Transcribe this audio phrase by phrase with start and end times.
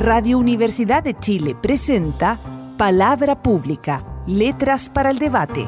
[0.00, 2.38] Radio Universidad de Chile presenta
[2.78, 5.66] Palabra Pública, Letras para el Debate.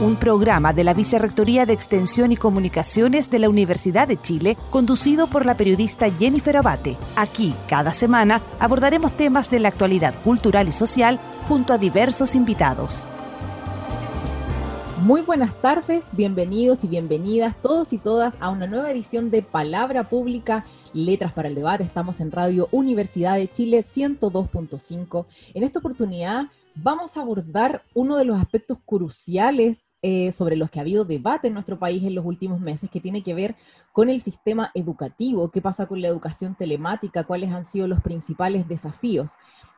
[0.00, 5.26] Un programa de la Vicerrectoría de Extensión y Comunicaciones de la Universidad de Chile, conducido
[5.26, 6.96] por la periodista Jennifer Abate.
[7.16, 13.04] Aquí, cada semana, abordaremos temas de la actualidad cultural y social junto a diversos invitados.
[15.02, 20.08] Muy buenas tardes, bienvenidos y bienvenidas todos y todas a una nueva edición de Palabra
[20.08, 20.64] Pública
[20.94, 21.84] Letras para el Debate.
[21.84, 25.26] Estamos en Radio Universidad de Chile 102.5.
[25.54, 30.78] En esta oportunidad vamos a abordar uno de los aspectos cruciales eh, sobre los que
[30.78, 33.56] ha habido debate en nuestro país en los últimos meses, que tiene que ver
[33.92, 38.68] con el sistema educativo, qué pasa con la educación telemática, cuáles han sido los principales
[38.68, 39.32] desafíos.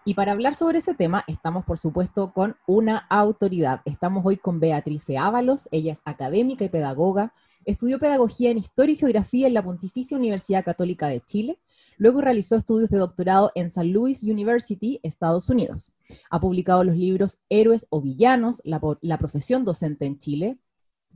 [0.04, 3.80] Y para hablar sobre ese tema, estamos por supuesto con una autoridad.
[3.84, 7.32] Estamos hoy con Beatriz Ábalos, ella es académica y pedagoga
[7.66, 11.58] Estudió pedagogía en Historia y Geografía en la Pontificia Universidad Católica de Chile.
[11.96, 13.84] Luego realizó estudios de doctorado en St.
[13.84, 15.94] Louis University, Estados Unidos.
[16.30, 20.58] Ha publicado los libros Héroes o Villanos, la, la profesión docente en Chile,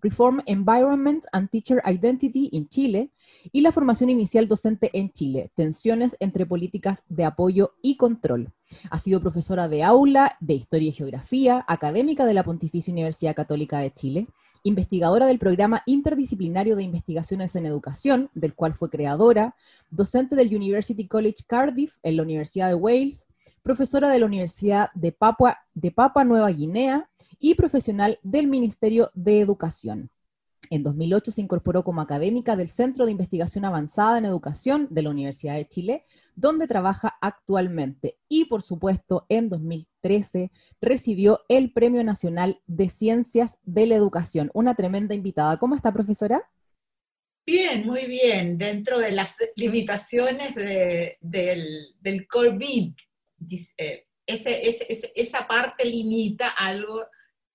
[0.00, 3.10] Reform Environment and Teacher Identity in Chile
[3.52, 8.52] y la formación inicial docente en Chile, tensiones entre políticas de apoyo y control.
[8.90, 13.78] Ha sido profesora de aula de Historia y Geografía, académica de la Pontificia Universidad Católica
[13.78, 14.26] de Chile,
[14.62, 19.54] investigadora del programa interdisciplinario de investigaciones en educación, del cual fue creadora,
[19.90, 23.26] docente del University College Cardiff en la Universidad de Wales,
[23.62, 27.08] profesora de la Universidad de Papua, de Papua Nueva Guinea
[27.38, 30.10] y profesional del Ministerio de Educación.
[30.70, 35.10] En 2008 se incorporó como académica del Centro de Investigación Avanzada en Educación de la
[35.10, 38.18] Universidad de Chile, donde trabaja actualmente.
[38.28, 44.50] Y por supuesto, en 2013 recibió el Premio Nacional de Ciencias de la Educación.
[44.52, 45.58] Una tremenda invitada.
[45.58, 46.48] ¿Cómo está, profesora?
[47.46, 52.92] Bien, muy bien, dentro de las limitaciones del, COVID.
[53.78, 57.06] Eh, esa parte limita algo,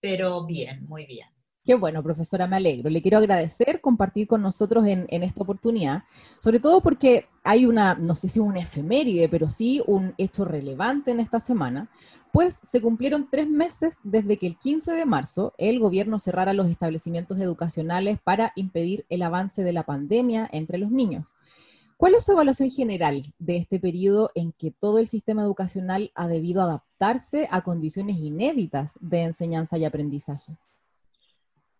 [0.03, 1.30] pero bien, muy bien.
[1.64, 2.90] Qué bueno, profesora, me alegro.
[2.90, 6.03] Le quiero agradecer compartir con nosotros en, esta oportunidad,
[6.40, 11.12] sobre todo porque hay una, no sé si una efeméride, pero sí un hecho relevante
[11.12, 11.90] en esta semana,
[12.34, 16.69] pues se cumplieron tres meses desde que el 15 de marzo el gobierno cerrara los
[16.69, 21.38] establecimientos educacionales para impedir el avance de la pandemia entre los niños.
[22.03, 26.28] ¿Cuál es su evaluación general de este periodo en que todo el sistema educacional ha
[26.28, 30.52] debido adaptarse a condiciones inéditas de enseñanza y aprendizaje?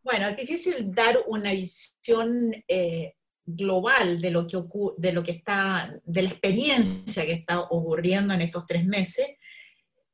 [0.02, 4.60] Bueno, es difícil dar una visión eh, global de lo, que
[4.96, 9.28] de lo que está, de la experiencia que está ocurriendo en estos tres meses.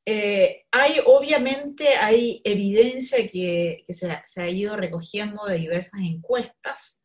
[0.07, 7.03] Eh, hay, obviamente, hay evidencia que, se, ha ido recogiendo de diversas encuestas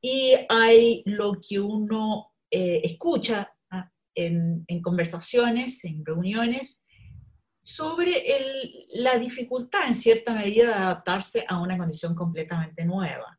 [0.00, 3.50] y hay lo que uno eh, escucha
[4.14, 6.84] en, en, conversaciones, en reuniones,
[7.62, 8.22] sobre
[8.90, 13.38] la dificultad en cierta medida de adaptarse a una condición completamente nueva.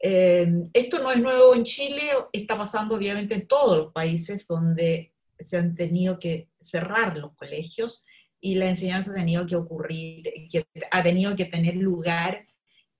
[0.00, 2.02] Eh, esto no es nuevo en Chile,
[2.32, 8.04] está pasando obviamente en todos los países donde se han tenido que cerrar los colegios
[8.40, 12.46] y la enseñanza ha tenido que ocurrir, que ha tenido que tener lugar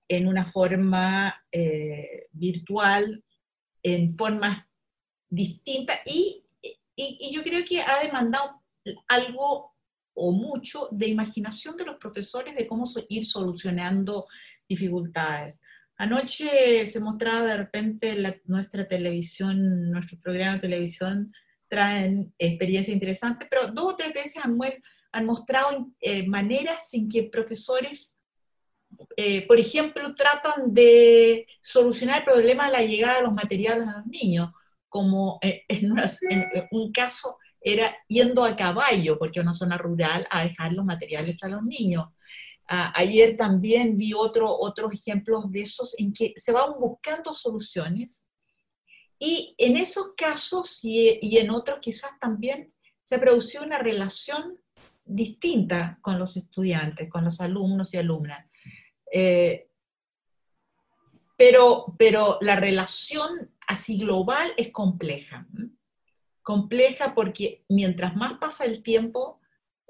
[0.07, 3.23] en una forma eh, virtual,
[3.83, 4.66] en formas
[5.29, 6.43] distintas y,
[6.95, 8.61] y, yo creo que ha demandado
[9.07, 9.73] algo
[10.13, 14.25] o mucho de imaginación de los profesores de cómo ir solucionando
[14.67, 15.61] dificultades.
[15.97, 21.33] Anoche se mostraba de repente nuestra televisión, nuestro programa de televisión
[21.67, 24.57] traen experiencias interesantes, pero dos o tres veces han,
[25.11, 28.17] han mostrado eh, maneras en que profesores,
[29.15, 33.97] eh, por ejemplo, tratan de solucionar el problema de la llegada de los materiales a
[33.97, 34.51] los niños,
[34.89, 40.73] como eh, en un caso era yendo a caballo, porque una zona rural, a dejar
[40.73, 42.05] los materiales a los niños.
[42.67, 48.29] ayer también vi otro, otros ejemplos de esos en que se van buscando soluciones
[49.19, 52.67] y en esos casos y, y en otros quizás también
[53.03, 54.59] se produció una relación
[55.07, 58.45] distinta con los estudiantes, con los alumnos y alumnas.
[59.11, 59.69] Eh,
[61.37, 65.45] pero, pero la relación así global es compleja
[66.47, 69.41] compleja porque mientras más pasa el tiempo,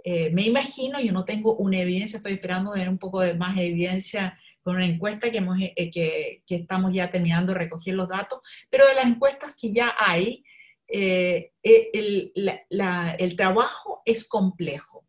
[0.03, 3.55] eh, me imagino, yo no tengo una evidencia, estoy esperando ver un poco de más
[3.59, 8.39] evidencia con una encuesta que, hemos, eh, que, estamos ya terminando de recoger los datos,
[8.71, 10.43] pero de las encuestas que ya hay,
[10.87, 15.05] eh, el, el, trabajo es complejo.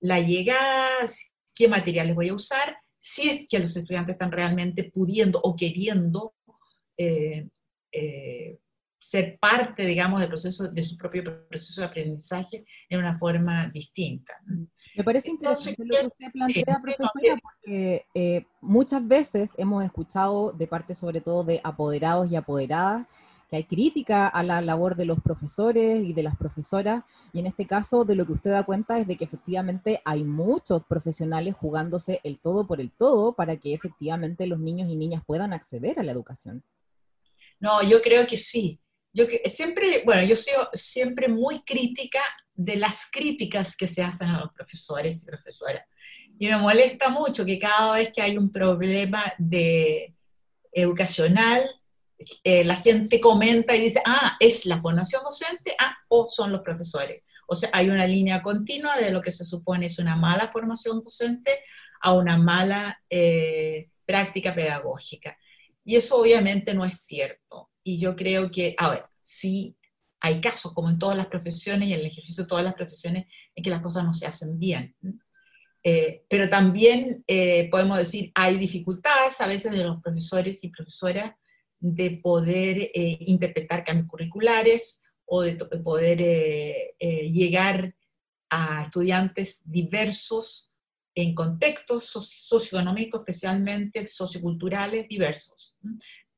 [0.00, 1.06] La llegada,
[1.54, 6.34] qué materiales voy a usar, si es que los estudiantes están realmente pudiendo o queriendo
[9.02, 14.32] ser parte, digamos, del proceso, de su propio proceso de aprendizaje en una forma distinta.
[14.94, 20.68] Me parece interesante lo que usted plantea, profesora, porque eh, muchas veces hemos escuchado de
[20.68, 23.08] parte sobre todo de apoderados y apoderadas
[23.50, 27.02] que hay crítica a la labor de los profesores y de las profesoras,
[27.32, 30.22] y en este caso de lo que usted da cuenta es de que efectivamente hay
[30.22, 35.24] muchos profesionales jugándose el todo por el todo para que efectivamente los niños y niñas
[35.26, 36.62] puedan acceder a la educación.
[37.62, 38.80] No, yo creo que sí.
[39.14, 42.20] Yo que, siempre, bueno, yo soy siempre muy crítica
[42.52, 45.84] de las críticas que se hacen a los profesores y profesoras.
[46.40, 50.12] Y me molesta mucho que cada vez que hay un problema de
[50.72, 51.62] educacional,
[52.42, 56.62] eh, la gente comenta y dice, ah, es la formación docente, ah, o son los
[56.62, 57.22] profesores.
[57.46, 61.00] O sea, hay una línea continua de lo que se supone es una mala formación
[61.00, 61.60] docente
[62.00, 65.38] a una mala eh, práctica pedagógica.
[65.84, 67.70] Y eso obviamente no es cierto.
[67.82, 69.76] Y yo creo que, a ver, sí
[70.20, 73.26] hay casos, como en todas las profesiones y en el ejercicio de todas las profesiones,
[73.54, 74.94] en que las cosas no se hacen bien.
[75.82, 77.24] Eh, pero también
[77.70, 81.34] podemos decir, hay dificultades a veces de los profesores y profesoras
[81.82, 87.94] de poder eh, interpretar cambios curriculares o de, poder eh, eh, llegar
[88.48, 90.71] a estudiantes diversos
[91.14, 95.76] en contextos socioeconómicos, especialmente socioculturales diversos.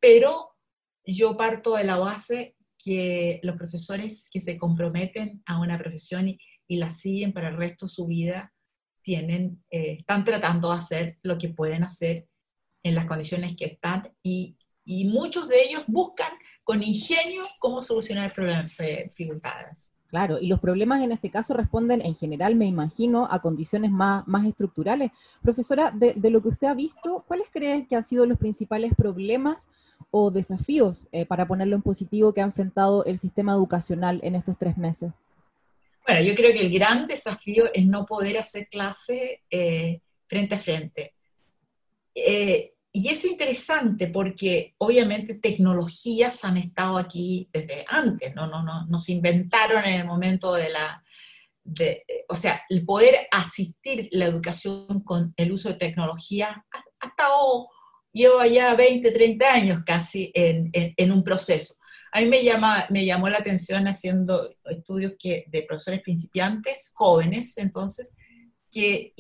[0.01, 0.57] Pero
[1.05, 6.39] yo parto de la base que los profesores que se comprometen a una profesión y,
[6.77, 8.53] la siguen para el resto de su vida,
[9.03, 12.27] tienen, están tratando de hacer lo que pueden hacer
[12.83, 16.33] en las condiciones que están y y muchos de ellos buscan
[16.63, 19.94] con ingenio cómo solucionar problemas, eh, dificultades.
[20.09, 24.27] Claro, y los problemas en este caso responden en general, me imagino, a condiciones más,
[24.29, 25.11] más estructurales.
[25.43, 29.69] Profesora, de, lo que usted ha visto, ¿cuáles cree que han sido los principales problemas
[30.11, 34.57] o desafíos, eh, para ponerlo en positivo, que ha enfrentado el sistema educacional en estos
[34.59, 35.13] tres meses?
[36.07, 40.59] Bueno, yo creo que el gran desafío es no poder hacer clase eh, frente a
[40.59, 41.15] frente.
[42.97, 49.09] Y es interesante porque obviamente tecnologías han estado aquí desde antes, no, no, no, nos
[49.09, 51.05] inventaron en el momento de la,
[51.65, 57.69] de, o sea, el poder asistir la educación con el uso de tecnología ha, estado,
[58.13, 61.75] lleva ya 20, 30 años casi en, en, un proceso.
[62.13, 67.59] A mí me, llama, me llamó la atención haciendo estudios que, de profesores principiantes, jóvenes
[67.59, 68.13] entonces,
[68.71, 69.13] que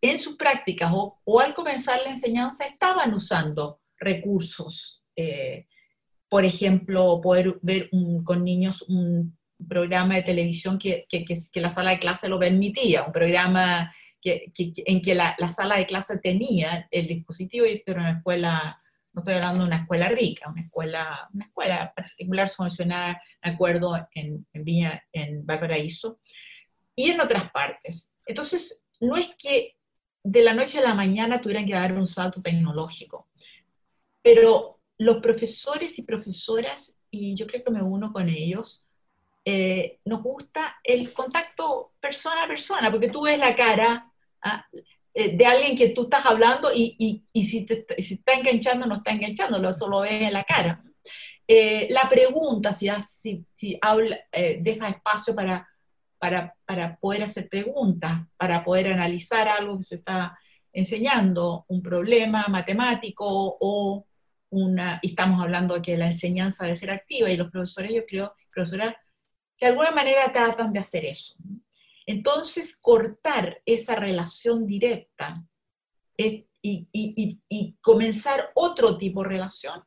[0.00, 5.02] en sus prácticas o, al comenzar la enseñanza estaban usando recursos.
[5.16, 5.66] Eh,
[6.28, 7.90] por ejemplo, poder ver
[8.24, 9.36] con niños un
[9.66, 11.06] programa de televisión que,
[11.54, 13.92] la sala de clase lo permitía, un programa
[14.22, 19.22] en que la, sala de clase tenía el dispositivo, y esto era una escuela, no
[19.22, 24.46] estoy hablando de una escuela rica, una escuela, una escuela particular funcionaba, me acuerdo, en,
[24.52, 26.20] en Viña, en Valparaíso,
[26.94, 28.12] y en otras partes.
[28.26, 29.77] Entonces, no es que
[30.22, 33.28] de la noche a la mañana tuvieran que dar un salto tecnológico,
[34.22, 38.86] pero los profesores y profesoras, y yo creo que me uno con ellos,
[39.44, 44.12] eh, nos gusta el contacto persona a persona, porque tú ves la cara
[44.42, 44.66] ¿ah?
[45.14, 49.66] eh, de alguien que tú estás hablando y, si, te, está enganchando no está enganchando,
[49.68, 50.82] eso lo ves en la cara.
[51.46, 52.88] Eh, la pregunta, si,
[53.54, 55.66] si, habla, deja espacio para
[56.18, 56.54] para,
[57.00, 60.38] poder hacer preguntas, para poder analizar algo que se está
[60.72, 64.06] enseñando, un problema matemático o
[64.50, 68.34] una, estamos hablando de que la enseñanza debe ser activa y los profesores, yo creo,
[68.54, 68.94] profesoras,
[69.60, 71.34] de alguna manera tratan de hacer eso.
[72.06, 75.44] Entonces, cortar esa relación directa
[76.16, 76.46] y,
[77.80, 79.82] comenzar otro tipo de relación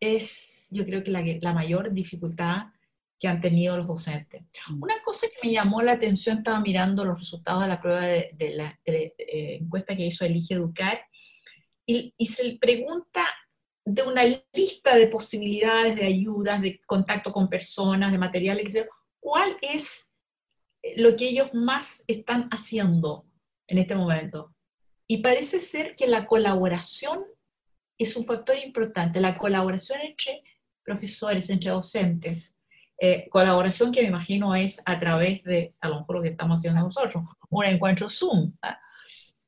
[0.00, 2.66] es, yo creo que la mayor dificultad
[3.18, 4.42] que han tenido los docentes.
[4.68, 4.82] Mm.
[4.82, 8.52] Una cosa que me llamó la atención, estaba mirando los resultados de la prueba de,
[8.54, 11.00] la eh, encuesta que hizo Elige Educar,
[11.86, 13.24] y, se pregunta
[13.84, 18.86] de una lista de posibilidades de ayudas, de contacto con personas, de materiales,
[19.20, 20.10] ¿cuál es
[20.96, 23.24] lo que ellos más están haciendo
[23.68, 24.52] en este momento?
[25.06, 27.24] Y parece ser que la colaboración
[27.96, 30.42] es un factor importante, la colaboración entre
[30.82, 32.55] profesores, entre docentes,
[32.98, 36.60] eh, colaboración que me imagino es a través de, a lo mejor lo que estamos
[36.60, 38.52] haciendo nosotros, un encuentro Zoom.
[38.62, 38.78] ¿ah?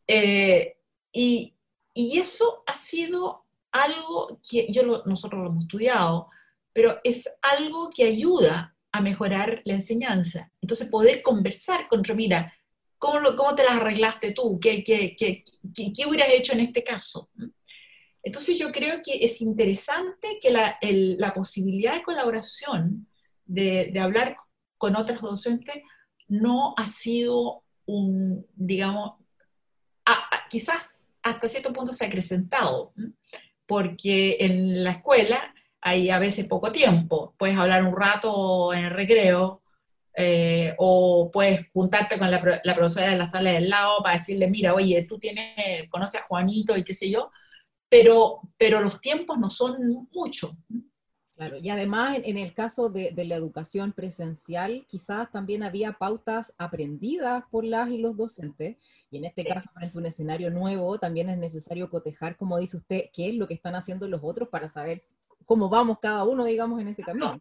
[0.07, 0.77] Eh,
[1.13, 1.55] y,
[1.95, 6.29] y, eso ha sido algo que yo nosotros lo hemos estudiado,
[6.73, 10.51] pero es algo que ayuda a mejorar la enseñanza.
[10.61, 12.53] Entonces, poder conversar con mira,
[12.99, 14.59] ¿cómo, lo, cómo te las arreglaste tú?
[14.61, 15.43] ¿Qué, qué, qué,
[15.75, 17.31] qué, hubieras hecho en este caso?
[18.23, 23.07] Entonces yo creo que es interesante que la, posibilidad de colaboración,
[23.49, 24.37] de, hablar
[24.77, 25.83] con otros docentes,
[26.29, 29.15] no ha sido un, digamos,
[30.49, 32.93] quizás hasta cierto punto se ha acrecentado,
[33.67, 38.91] porque en la escuela hay a veces poco tiempo, puedes hablar un rato en el
[38.91, 39.63] recreo,
[40.21, 44.75] eh, o puedes juntarte con la, profesora de la sala del lado para decirle, mira,
[44.75, 47.31] oye, tú tienes, conoces a Juanito y qué sé yo,
[47.89, 50.57] pero, pero los tiempos no son mucho.
[51.39, 57.45] Claro, y además en, el caso de, la educación presencial, quizás también había pautas aprendidas
[57.49, 58.77] por las y los docentes,
[59.09, 62.79] y en este caso, frente a un escenario nuevo, también es necesario cotejar, como dice
[62.79, 65.01] usted, qué es lo que están haciendo los otros para saber
[65.47, 67.41] cómo vamos cada uno, digamos, en ese camino.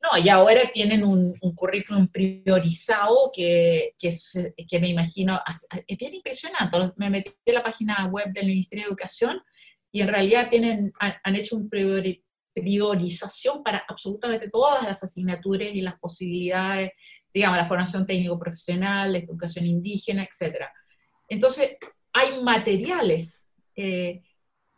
[0.00, 5.40] No, y ahora tienen un, currículum priorizado que, que, me imagino,
[5.84, 6.78] es bien impresionante.
[6.94, 9.42] Me metí en la página web del Ministerio de Educación
[9.90, 11.68] y en realidad tienen, han, hecho una
[12.56, 16.90] priorización para absolutamente todas las asignaturas y las posibilidades,
[17.32, 20.64] digamos, la formación técnico-profesional, la educación indígena, etc.
[21.28, 21.76] Entonces,
[22.14, 23.46] hay materiales,
[23.76, 24.22] eh,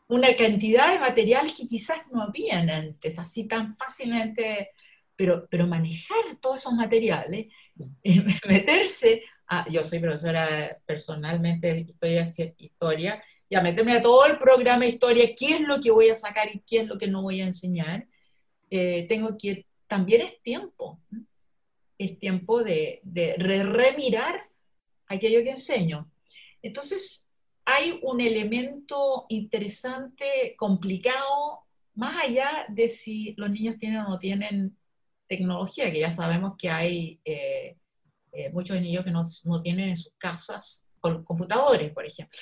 [0.08, 4.70] una cantidad de materiales que quizás no habían antes, así tan fácilmente
[5.18, 7.46] pero, pero manejar todos esos materiales,
[8.48, 14.38] meterse, a, yo soy profesora personalmente de historia, historia, y a meterme a todo el
[14.38, 17.22] programa historia, qué es lo que voy a sacar y qué es lo que no
[17.22, 18.06] voy a enseñar,
[18.70, 21.00] eh, tengo que, también es tiempo,
[21.96, 24.48] es tiempo de, de remirar
[25.06, 26.10] aquello que enseño.
[26.62, 27.28] Entonces,
[27.64, 31.64] hay un elemento interesante, complicado,
[31.94, 34.76] más allá de si los niños tienen o no tienen
[35.26, 37.76] tecnología, que ya sabemos que hay eh,
[38.32, 42.38] eh, muchos niños que no, no, tienen en sus casas computadores, por ejemplo.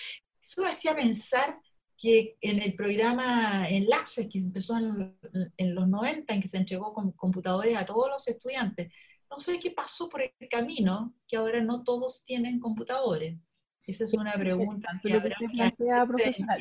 [0.47, 1.61] Eso me hacía pensar
[1.99, 5.19] que en el programa Enlaces, que empezó en,
[5.57, 8.93] en, los 90, en que se entregó con computadores a todos los estudiantes,
[9.29, 13.37] no sé qué pasó por el camino, que ahora no todos tienen computadores.
[13.87, 15.37] Esa es una pregunta que habrá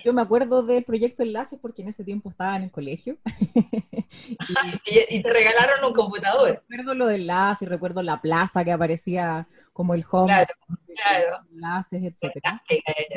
[0.04, 3.18] Yo me acuerdo del proyecto Enlaces porque en ese tiempo estaba en el colegio.
[5.10, 6.64] y, te regalaron un computador.
[6.70, 10.54] Recuerdo lo de Enlaces, recuerdo la plaza que aparecía como el home, claro,
[10.96, 11.38] claro.
[11.52, 12.42] enlaces, etc.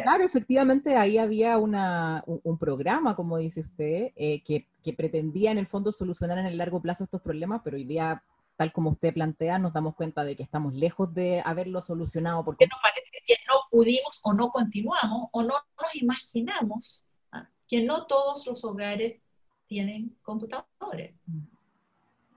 [0.03, 5.59] Claro, efectivamente ahí había una, un, programa, como dice usted, eh, que, que pretendía en
[5.59, 8.23] el fondo solucionar en el largo plazo estos problemas, pero hoy día
[8.59, 12.45] tal como usted plantea, nos damos cuenta de que estamos lejos de haberlo solucionado.
[12.45, 17.49] Porque nos parece que no pudimos o no continuamos o no nos imaginamos ¿ah?
[17.69, 19.21] que no todos los hogares
[19.69, 21.15] tienen computadores.
[21.27, 21.39] Mm.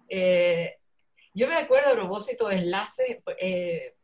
[0.09, 0.77] Eh,
[1.33, 3.95] yo me acuerdo a propósito de enlace, eh,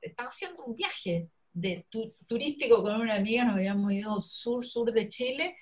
[0.00, 1.84] estaba haciendo un viaje de
[2.28, 5.56] turístico con una amiga, nos habíamos ido sur-sur de Chile,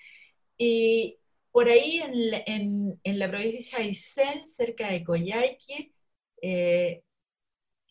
[0.59, 1.17] y
[1.57, 2.03] por ahí
[2.45, 5.91] en, en, la provincia de Aysén, cerca de Coyhaique,
[6.43, 7.03] eh,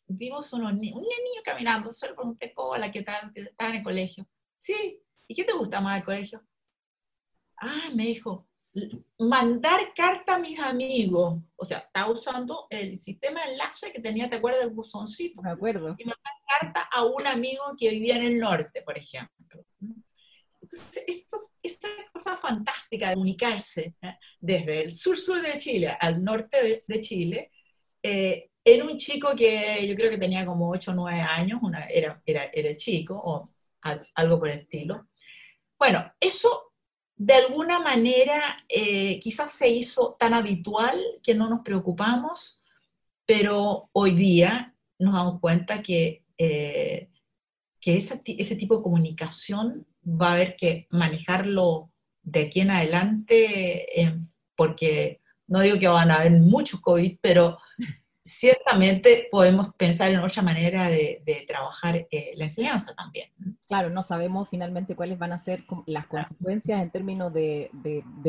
[0.05, 3.31] vimos unos un niño caminando, solo pregunté, la ¿qué tal?
[3.34, 4.27] Estaba en el colegio.
[4.55, 6.45] Sí, ¿y qué te gusta más del colegio?
[7.57, 8.48] Ah, me dijo,
[9.17, 11.39] mandar carta a mis amigos.
[11.55, 15.41] O sea, estaba usando el sistema de enlace que tenía, ¿te acuerdas del buzoncito?
[15.41, 15.95] Me acuerdo.
[15.98, 19.34] Y mandar carta a un amigo que vivía en el norte, por ejemplo.
[20.65, 21.03] Entonces,
[21.62, 24.17] esta cosa fantástica de comunicarse ¿eh?
[24.39, 27.51] desde el sur-sur de Chile al norte de, Chile,
[28.01, 31.86] eh, en un chico que yo creo que tenía como 8 o 9 años, una,
[31.86, 33.51] era, era, era chico, o
[34.15, 35.07] algo por el estilo.
[35.77, 36.74] Bueno, eso
[37.15, 42.63] de alguna manera eh, quizás se hizo tan habitual que no nos preocupamos,
[43.25, 47.10] pero hoy día nos damos cuenta que, que
[47.98, 51.91] ese, ese tipo de comunicación va a haber que manejarlo
[52.24, 54.17] de aquí en adelante, eh,
[54.55, 57.57] porque no digo que van a haber muchos COVID, pero
[58.25, 63.29] ciertamente podemos pensar en otra manera de, trabajar eh, la enseñanza también.
[63.67, 67.70] Claro, no sabemos finalmente cuáles van a ser las consecuencias en términos de,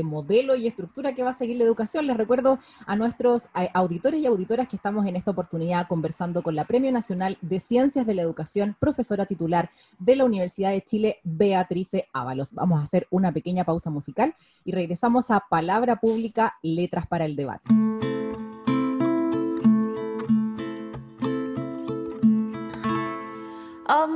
[0.04, 2.06] modelo y estructura que va a seguir la educación.
[2.06, 6.66] Les recuerdo a nuestros auditores y auditoras que estamos en esta oportunidad conversando con la
[6.66, 12.08] Premio Nacional de Ciencias de la Educación, profesora titular de la Universidad de Chile, Beatrice
[12.12, 12.52] Ábalos.
[12.52, 14.34] Vamos a hacer una pequeña pausa musical
[14.64, 17.64] y regresamos a Palabra Pública, Letras para el Debate.
[23.88, 24.15] Um,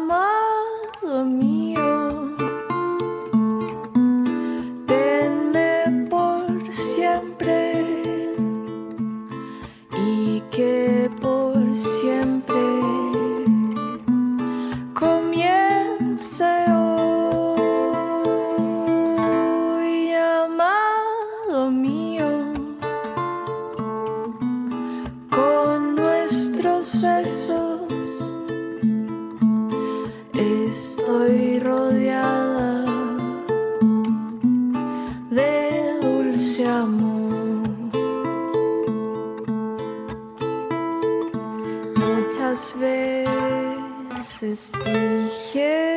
[44.51, 45.90] veces dije,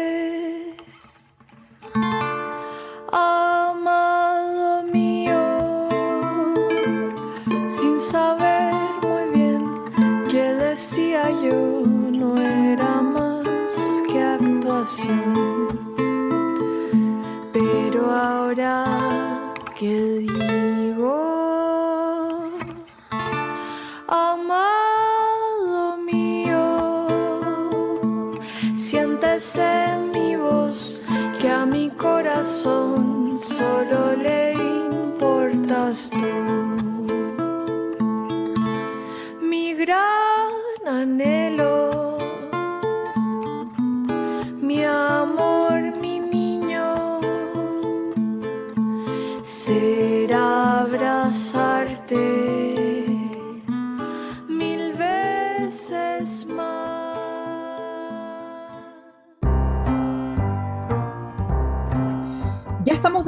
[35.63, 36.17] importas tú.
[39.41, 41.73] Mi gran anhelo,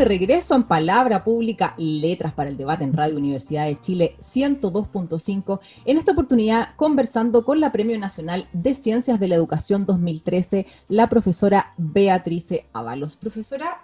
[0.06, 5.60] regreso en Palabra Pública, Letras para el Debate en Radio Universidad de Chile 102.5.
[5.84, 11.10] En esta oportunidad conversando con la Premio Nacional de Ciencias de la Educación 2013, la
[11.10, 13.16] profesora Beatrice Ábalos.
[13.16, 13.82] Profesora,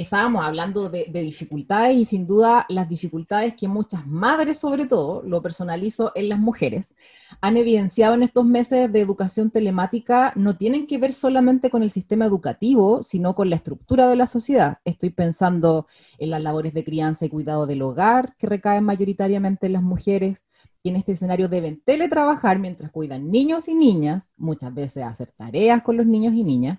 [0.00, 5.22] estábamos hablando de, de dificultades y sin duda las dificultades que muchas madres, sobre todo,
[5.22, 6.94] lo personalizo en las mujeres,
[7.40, 11.90] han evidenciado en estos meses de educación telemática no tienen que ver solamente con el
[11.90, 14.78] sistema educativo, sino con la estructura de la sociedad.
[14.84, 15.86] Estoy pensando
[16.18, 20.44] en las labores de crianza y cuidado del hogar, que recaen mayoritariamente en las mujeres,
[20.82, 25.82] y en este escenario deben teletrabajar mientras cuidan niños y niñas, muchas veces hacer tareas
[25.82, 26.78] con los niños y niñas,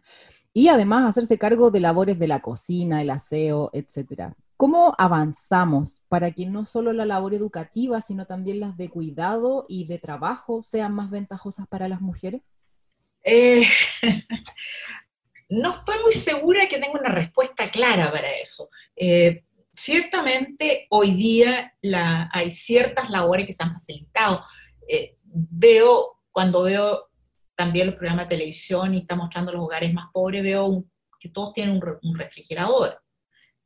[0.53, 4.35] y además hacerse cargo de labores de la cocina, el aseo, etcétera.
[4.57, 9.85] ¿Cómo avanzamos para que no solo la labor educativa, sino también las de cuidado y
[9.85, 12.41] de trabajo sean más ventajosas para las mujeres?
[13.23, 13.67] Eh,
[15.49, 18.69] no estoy muy segura que tenga una respuesta clara para eso.
[18.95, 21.75] Eh, ciertamente hoy día
[22.31, 24.43] hay ciertas labores que se han facilitado.
[24.87, 27.06] Eh, veo, cuando veo
[27.57, 31.29] también los programas de televisión y está mostrando los hogares más pobres, veo un- que
[31.29, 33.01] todos tienen un, un refrigerador,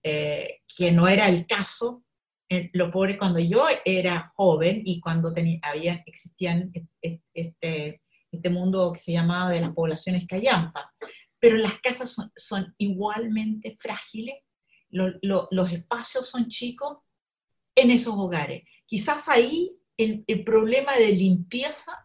[0.04, 2.04] eh, que no era el caso
[2.50, 8.02] en los pobres cuando yo era joven y cuando tenía, había, existían este,
[8.32, 10.94] este mundo que se llamaba de las poblaciones callampa.
[11.40, 14.36] Pero las casas son, son igualmente frágiles,
[14.90, 16.98] lo- lo- los espacios son chicos
[17.76, 18.64] en esos hogares.
[18.86, 21.98] Quizás ahí el, el problema de limpieza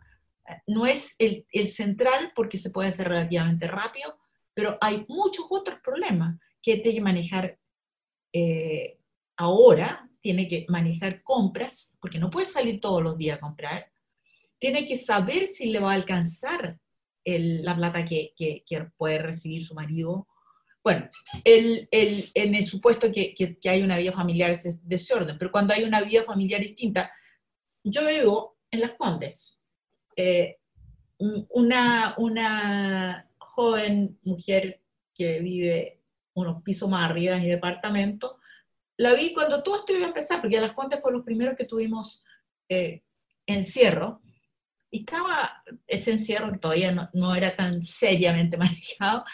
[0.67, 4.19] no es el, central porque se puede hacer relativamente rápido,
[4.55, 7.59] pero hay muchos otros problemas que tiene que manejar
[8.33, 8.99] eh,
[9.37, 13.91] ahora, tiene que manejar compras, porque no puede salir todos los días a comprar,
[14.59, 16.79] tiene que saber si le va a alcanzar
[17.25, 18.65] la plata que, que-
[18.97, 20.29] puede recibir su marido.
[20.83, 21.11] Bueno,
[21.45, 26.23] en el supuesto que hay una vida familiar es desorden, pero cuando hay una vida
[26.23, 27.13] familiar distinta,
[27.85, 29.56] yo vivo en Las Condes.
[30.17, 30.59] Eh,
[31.19, 34.81] un- una, una joven mujer
[35.15, 36.01] que vive
[36.35, 38.39] unos pisos más arriba de mi departamento,
[38.99, 41.65] la vi cuando todo esto iba a empezar, porque Las Condes fue los primeros que
[41.65, 42.25] tuvimos
[42.69, 43.03] eh,
[43.47, 44.23] encierro,
[44.91, 49.25] estaba ese encierro todavía no, no era tan seriamente manejado,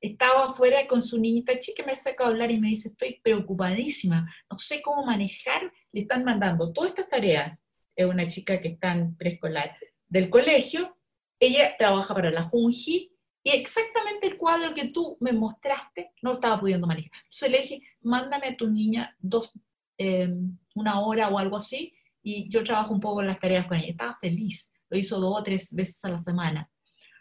[0.00, 4.32] estaba afuera con su niñita chica, me saca a hablar y me dice, estoy preocupadísima,
[4.50, 7.64] no sé cómo manejar, le están mandando todas estas tareas,
[7.96, 9.76] es una chica que está en preescolar
[10.08, 10.96] del colegio,
[11.40, 16.60] ella trabaja para la Junji, y exactamente el cuadro que tú me mostraste no estaba
[16.60, 17.20] pudiendo manejar.
[17.24, 19.52] Entonces le dije, mándame a tu niña dos,
[19.96, 20.28] eh,
[20.74, 23.90] una hora o algo así, y yo trabajo un poco en las tareas con ella.
[23.90, 26.70] Estaba feliz, lo hizo dos o tres veces a la semana.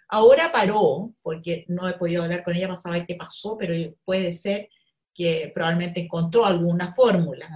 [0.10, 4.34] Ahora paró, porque no he podido hablar con ella para saber qué pasó, pero puede
[4.34, 4.70] ser
[5.14, 7.48] que probablemente encontró alguna fórmula.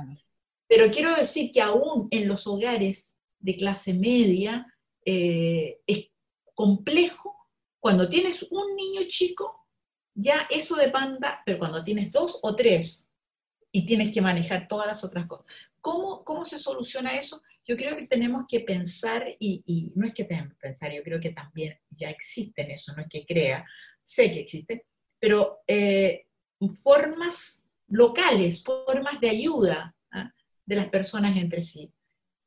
[0.68, 4.66] Pero quiero decir que aún en los hogares de clase media
[5.06, 6.08] eh, es
[6.54, 7.36] complejo.
[7.80, 9.68] Cuando tienes un niño chico,
[10.14, 13.08] ya eso demanda, pero cuando tienes dos o tres
[13.72, 15.46] y tienes que manejar todas las otras cosas,
[15.80, 17.42] ¿cómo, cómo se soluciona eso?
[17.66, 21.04] Yo creo que tenemos que pensar, y, y no es que tenemos que pensar, yo
[21.04, 23.66] creo que también ya existen eso, no es que crea,
[24.04, 24.84] sé que existen,
[25.20, 26.26] pero eh,
[26.84, 30.34] formas locales, formas de ayuda ¿ah?
[30.66, 31.92] de las personas entre sí.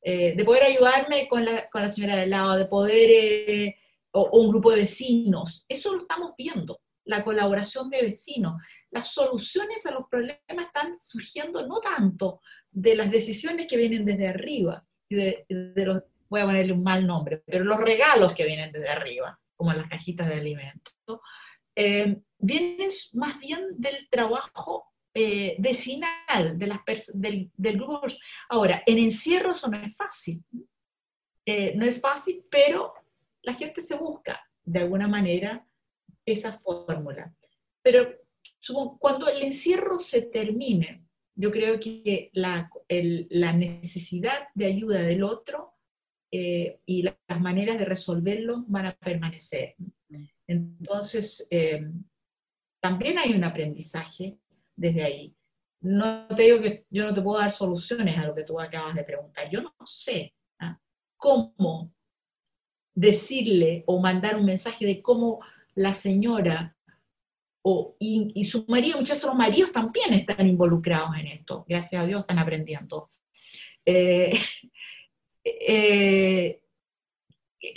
[0.06, 3.76] Eh, de poder ayudarme con la, con la señora del lado, de poder, eh,
[4.10, 5.64] o, un grupo de vecinos.
[5.66, 8.60] Eso lo estamos viendo, la colaboración de vecinos.
[8.90, 12.40] Las soluciones a los problemas están surgiendo no tanto
[12.70, 17.42] de las decisiones que vienen desde arriba de los voy a ponerle un mal nombre,
[17.46, 20.94] pero los regalos que vienen desde arriba, como las cajitas de alimentos,
[21.76, 26.80] eh, vienen más bien del trabajo eh, vecinal, de las
[27.14, 28.02] del, del, grupo.
[28.48, 30.42] Ahora, en encierro eso no es fácil.
[31.46, 32.92] Eh, no es fácil, pero
[33.42, 35.66] la gente se busca de alguna manera
[36.26, 37.34] esa fórmula.
[37.82, 38.18] Pero
[38.98, 41.04] cuando el encierro se termine,
[41.36, 45.74] yo creo que la, la necesidad de ayuda del otro
[46.30, 49.76] eh, y las maneras de resolverlo van a permanecer.
[50.46, 51.86] Entonces, eh,
[52.80, 54.38] también hay un aprendizaje
[54.76, 55.36] desde ahí.
[55.80, 58.94] No te digo que yo no te puedo dar soluciones a lo que tú acabas
[58.94, 59.50] de preguntar.
[59.50, 60.78] Yo no sé ¿ah?
[61.16, 61.92] cómo
[62.94, 65.40] decirle o mandar un mensaje de cómo
[65.74, 66.76] la señora
[67.66, 72.06] o, y, su marido, muchos de los maridos también están involucrados en esto, gracias a
[72.06, 73.10] Dios están aprendiendo.
[73.86, 74.38] Eh,
[75.44, 76.62] eh,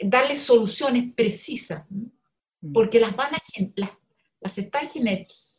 [0.04, 2.74] darle soluciones precisas, mm.
[2.74, 3.38] porque las van a,
[3.76, 3.98] las,
[4.40, 4.88] las están,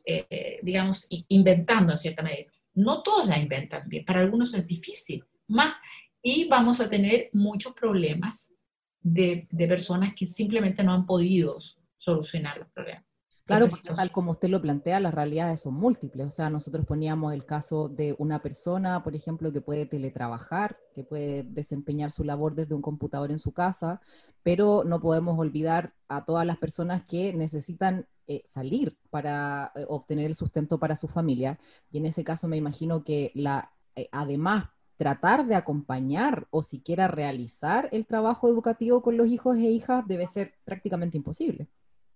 [0.05, 2.51] eh, digamos, inventando en cierta medida.
[2.75, 5.75] No todos las inventan bien, para algunos es difícil, más,
[6.23, 8.53] y vamos a tener muchos problemas
[9.01, 11.59] de, de personas que simplemente no han podido
[11.97, 13.09] solucionar los problemas.
[13.49, 16.27] Claro, porque tal como usted lo plantea, las realidades son múltiples.
[16.27, 21.03] O sea, nosotros poníamos el caso de una persona, por ejemplo, que puede teletrabajar, que
[21.03, 24.03] puede desempeñar su labor desde un computador en su casa,
[24.43, 30.27] pero no podemos olvidar a todas las personas que necesitan eh, salir para eh, obtener
[30.27, 31.59] el sustento para su familia.
[31.91, 37.09] Y en ese caso me imagino que la, eh, además tratar de acompañar o siquiera
[37.09, 41.69] realizar el trabajo educativo con los hijos e hijas debe ser prácticamente imposible.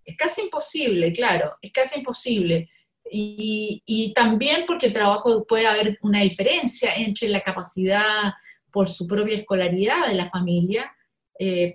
[0.04, 2.68] Es casi imposible, claro, es casi imposible.
[3.10, 8.34] Y, también porque el trabajo puede haber una diferencia entre la capacidad
[8.70, 10.94] por su propia escolaridad de la familia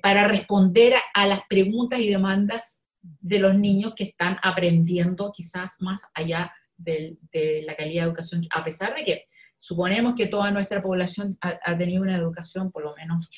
[0.01, 2.83] para responder a, las preguntas y demandas
[3.19, 7.17] de los niños que están aprendiendo quizás más allá de,
[7.65, 9.25] la calidad de educación, a pesar de que
[9.57, 13.29] suponemos que toda nuestra población ha, tenido una educación, por lo menos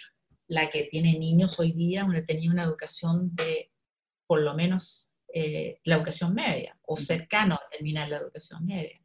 [0.47, 3.71] la que tiene niños hoy día, ha tenido una educación de
[4.27, 8.99] por lo menos eh, la educación media o cercano a terminar la educación media.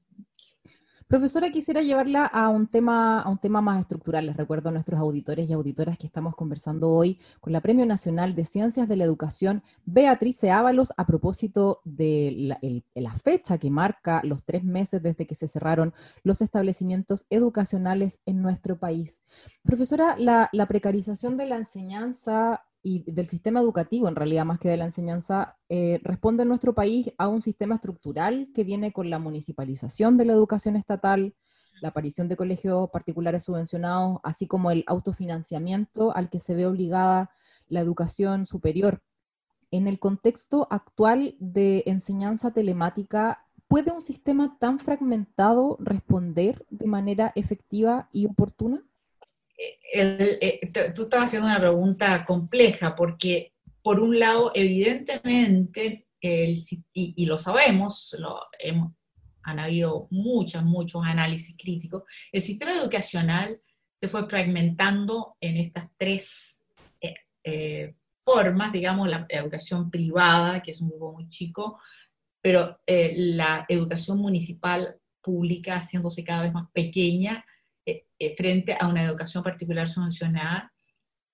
[1.07, 4.27] Profesora, quisiera llevarla a un tema, a un tema más estructural.
[4.27, 8.35] Les recuerdo a nuestros auditores y auditoras que estamos conversando hoy con la Premio Nacional
[8.35, 12.59] de Ciencias de la Educación, Beatriz Ábalos, a propósito de
[12.95, 18.41] la, fecha que marca los tres meses desde que se cerraron los establecimientos educacionales en
[18.41, 19.21] nuestro país.
[19.63, 24.77] Profesora, la precarización de la enseñanza y del sistema educativo, en realidad más que de
[24.77, 29.19] la enseñanza, eh, responde en nuestro país a un sistema estructural que viene con la
[29.19, 31.35] municipalización de la educación estatal,
[31.81, 37.31] la aparición de colegios particulares subvencionados, así como el autofinanciamiento al que se ve obligada
[37.69, 39.01] la educación superior.
[39.71, 47.33] En el contexto actual de enseñanza telemática, ¿puede un sistema tan fragmentado responder de manera
[47.35, 48.83] efectiva y oportuna?
[49.57, 50.61] Eh,
[50.95, 58.41] tú estás haciendo una pregunta compleja porque, por un lado, evidentemente, y, lo sabemos, lo,
[59.43, 63.61] han habido muchos, muchos análisis críticos, el sistema educacional
[64.01, 66.65] se fue fragmentando en estas tres
[67.01, 67.15] eh,
[67.45, 71.79] eh, formas, digamos, la educación privada, que es un grupo muy chico,
[72.41, 77.45] pero la educación municipal pública haciéndose cada vez más pequeña
[77.87, 80.73] eh, eh, frente a una educación particular subvencionada,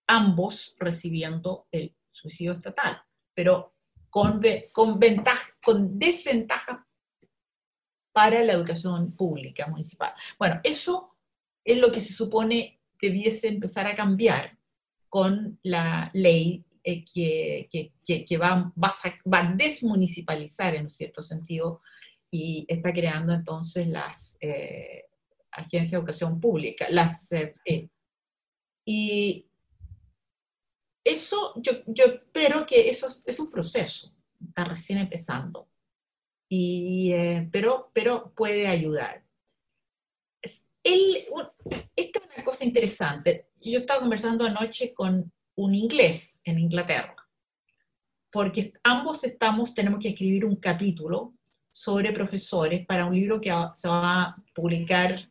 [0.09, 3.01] ambos recibiendo el subsidio estatal,
[3.33, 3.77] pero
[4.09, 4.41] con,
[4.73, 6.87] con, ventaja, con desventaja
[8.13, 10.13] para la educación pública municipal.
[10.39, 11.17] Bueno, eso
[11.65, 14.59] es lo que se supone debiese empezar a cambiar
[15.09, 17.69] con la ley eh, que,
[18.05, 18.93] que, que, va, va,
[19.33, 21.81] a, desmunicipalizar en cierto sentido
[22.33, 24.37] y está creando entonces las,
[25.53, 27.89] Agencia de Educación Pública, las, eh,
[28.85, 29.47] y
[31.05, 35.71] eso, yo, yo espero que eso es un proceso, está recién empezando,
[36.53, 39.25] y, eh, pero, pero puede ayudar.
[40.43, 43.51] esta es una cosa interesante.
[43.63, 47.17] Yo estaba conversando anoche con un inglés en Inglaterra,
[48.33, 51.35] porque ambos estamos, tenemos que escribir un capítulo
[51.71, 55.31] sobre profesores para un libro que se va a publicar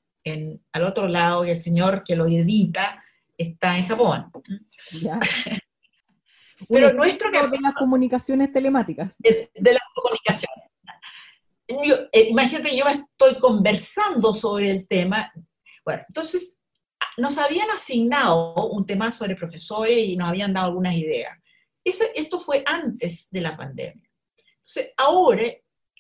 [0.72, 3.04] al otro lado y el señor que lo edita
[3.38, 4.32] está en Japón.
[6.68, 9.15] Pero nuestro de las comunicaciones telemáticas.
[9.20, 10.65] De, las comunicaciones.
[11.68, 15.32] Eh, imagínate, yo estoy conversando sobre el tema.
[15.86, 16.58] Bueno, entonces
[17.18, 21.38] nos habían asignado un tema sobre profesores y nos habían dado algunas ideas.
[21.84, 24.10] esto fue antes de la pandemia.
[24.38, 25.44] Entonces, ahora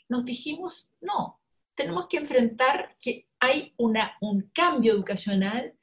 [0.09, 1.38] nos dijimos, no,
[1.79, 5.73] tenemos que enfrentar que hay una, un cambio educacional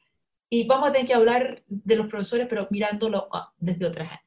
[0.51, 4.21] y vamos a tener que hablar de los profesores, pero mirándolo ah, desde otras.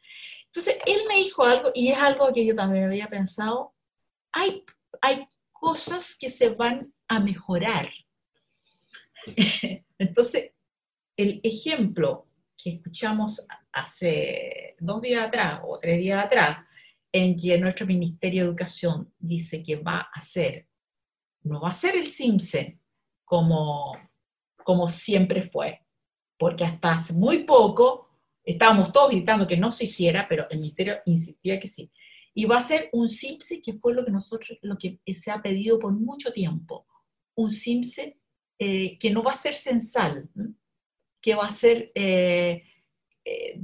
[0.47, 3.75] Entonces, él me dijo algo, y es algo que yo también había pensado,
[4.31, 4.65] hay,
[4.99, 7.91] hay cosas que se van a mejorar.
[9.99, 10.53] Entonces,
[11.15, 12.27] el ejemplo
[12.57, 16.57] que escuchamos hace dos días atrás o tres días atrás,
[17.11, 20.68] en que nuestro Ministerio de Educación dice que va a hacer,
[21.43, 22.79] no va a ser el CIMSE
[23.25, 23.93] como,
[24.63, 25.85] como siempre fue,
[26.37, 28.09] porque hasta hace muy poco
[28.43, 31.91] estábamos todos gritando que no se hiciera, pero el Ministerio insistía que sí.
[32.33, 35.41] Y va a ser un CIMSE que fue lo que nosotros, lo que se ha
[35.41, 36.87] pedido por mucho tiempo,
[37.35, 38.17] un CIMSE
[38.57, 40.29] eh, que no va a ser censal,
[41.21, 42.63] que va a ser, eh,
[43.23, 43.61] eh,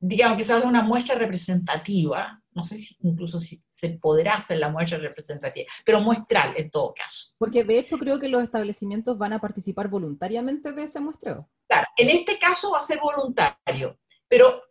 [0.00, 4.58] digamos, que se haga una muestra representativa, no sé si incluso si se podrá hacer
[4.58, 7.34] la muestra representativa, pero muestral en todo caso.
[7.38, 11.50] Porque de hecho creo que los establecimientos van a participar voluntariamente de ese muestreo.
[11.68, 14.62] Claro, en este caso va a ser voluntario, pero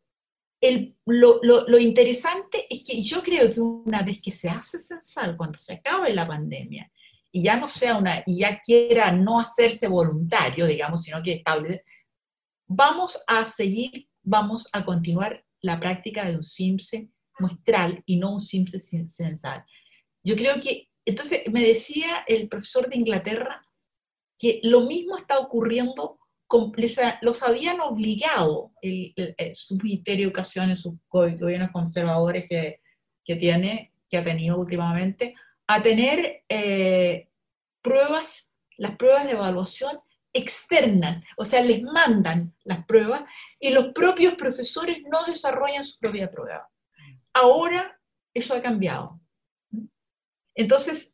[0.60, 4.80] el, lo, lo, lo, interesante es que yo creo que una vez que se hace
[4.80, 6.92] censal, cuando se acabe la pandemia,
[7.32, 11.84] y ya no sea una, y ya quiera no hacerse voluntario, digamos, sino que establece,
[12.66, 18.42] vamos a seguir, vamos a continuar la práctica de un SIMSE muestral y no un
[18.42, 19.66] SIMSE censal.
[20.24, 23.66] Yo creo que, entonces me decía el profesor de Inglaterra
[24.38, 26.20] que lo mismo está ocurriendo,
[27.22, 29.14] los habían obligado el,
[29.54, 32.82] su Ministerio de Educación, sus gobiernos conservadores que,
[33.24, 35.36] que, tiene, que ha tenido últimamente,
[35.68, 37.30] a tener eh,
[37.82, 40.00] pruebas, las pruebas de evaluación
[40.36, 43.24] externas, o sea, les mandan las pruebas
[43.60, 46.70] y los propios profesores no desarrollan su propia prueba.
[47.36, 48.00] Ahora
[48.34, 49.20] eso ha cambiado.
[50.56, 51.14] Entonces,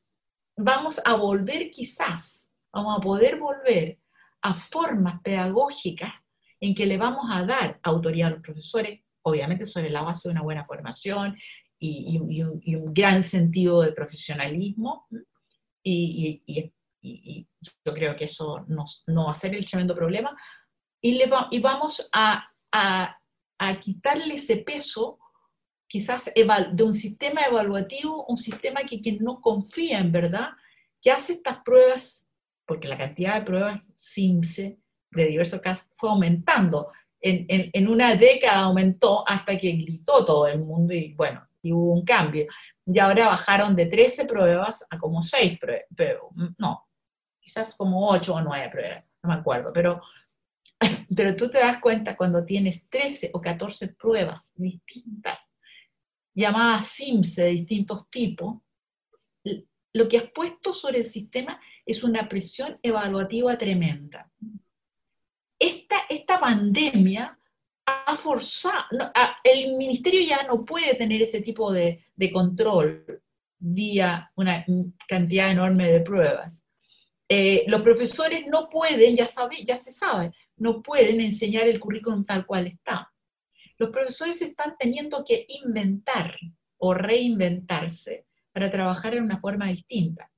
[0.55, 3.99] vamos a volver quizás, vamos a poder volver
[4.43, 6.13] a formas pedagógicas
[6.59, 10.33] en que le vamos a dar autoridad a los profesores, obviamente sobre la base de
[10.33, 11.35] una buena formación
[11.79, 15.07] y, un, gran sentido de profesionalismo,
[15.83, 16.43] y,
[17.03, 20.37] yo creo que eso no va a ser el tremendo problema,
[21.01, 23.17] y, le y vamos a, a,
[23.57, 25.17] a, quitarle ese peso
[25.91, 30.51] quizás de un sistema evaluativo, un sistema que quien no confía en verdad,
[31.01, 32.29] que hace estas pruebas,
[32.65, 34.79] porque la cantidad de pruebas SIMSE
[35.11, 36.93] de diversos casos fue aumentando.
[37.19, 41.91] En, en, una década aumentó hasta que gritó todo el mundo y bueno, y hubo
[41.91, 42.47] un cambio.
[42.85, 45.85] Y ahora bajaron de 13 pruebas a como 6 pruebas,
[46.57, 46.87] no,
[47.41, 50.01] quizás como 8 o 9 pruebas, no me acuerdo, pero,
[51.13, 55.50] pero tú te das cuenta cuando tienes 13 o 14 pruebas distintas,
[56.33, 58.57] llamadas SIMS de distintos tipos,
[59.93, 64.31] lo que has puesto sobre el sistema es una presión evaluativa tremenda.
[65.59, 67.37] Esta, esta pandemia
[67.85, 69.11] ha forzado,
[69.43, 73.21] el ministerio ya no puede tener ese tipo de, control
[73.59, 74.65] vía una
[75.07, 76.65] cantidad enorme de pruebas.
[77.27, 82.23] Eh, los profesores no pueden, ya, sabe, ya se sabe, no pueden enseñar el currículum
[82.23, 83.10] tal cual está.
[83.81, 86.37] Los profesores están teniendo que inventar
[86.77, 90.31] o reinventarse para trabajar en una forma distinta.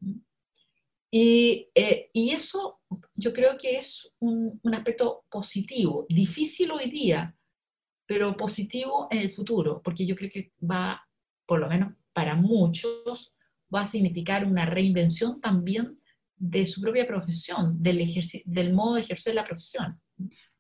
[1.11, 2.79] Y, eh, y eso
[3.15, 7.35] yo creo que es un, aspecto positivo, difícil hoy día,
[8.05, 11.05] pero positivo en el futuro, porque yo creo que va,
[11.45, 13.35] por lo menos para muchos,
[13.75, 15.99] va a significar una reinvención también
[16.37, 19.99] de su propia profesión, del modo de ejercer la profesión.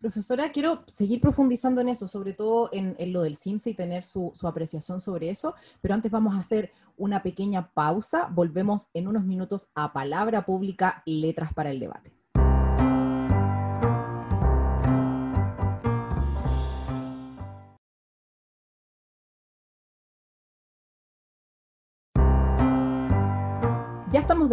[0.03, 4.33] Profesora, quiero seguir profundizando en eso, sobre todo en, lo del CIMSE y tener su,
[4.35, 8.27] su, apreciación sobre eso, pero antes vamos a hacer una pequeña pausa.
[8.29, 12.22] Volvemos en unos minutos a Palabra Pública, Letras para el Debate.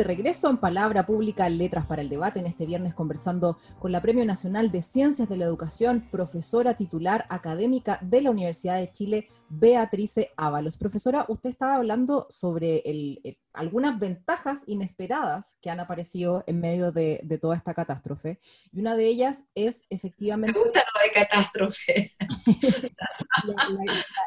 [0.00, 4.00] De regreso en Palabra Pública, Letras para el Debate, en este viernes conversando con la
[4.00, 9.28] Premio Nacional de Ciencias de la Educación, profesora titular académica de la Universidad de Chile,
[9.50, 10.78] Beatrice Ábalos.
[10.78, 13.20] Profesora, usted estaba hablando sobre el,
[13.52, 18.38] algunas ventajas inesperadas que han aparecido en medio de, toda esta catástrofe,
[18.72, 20.58] y una de ellas es efectivamente...
[20.58, 22.12] Me gusta lo de catástrofe.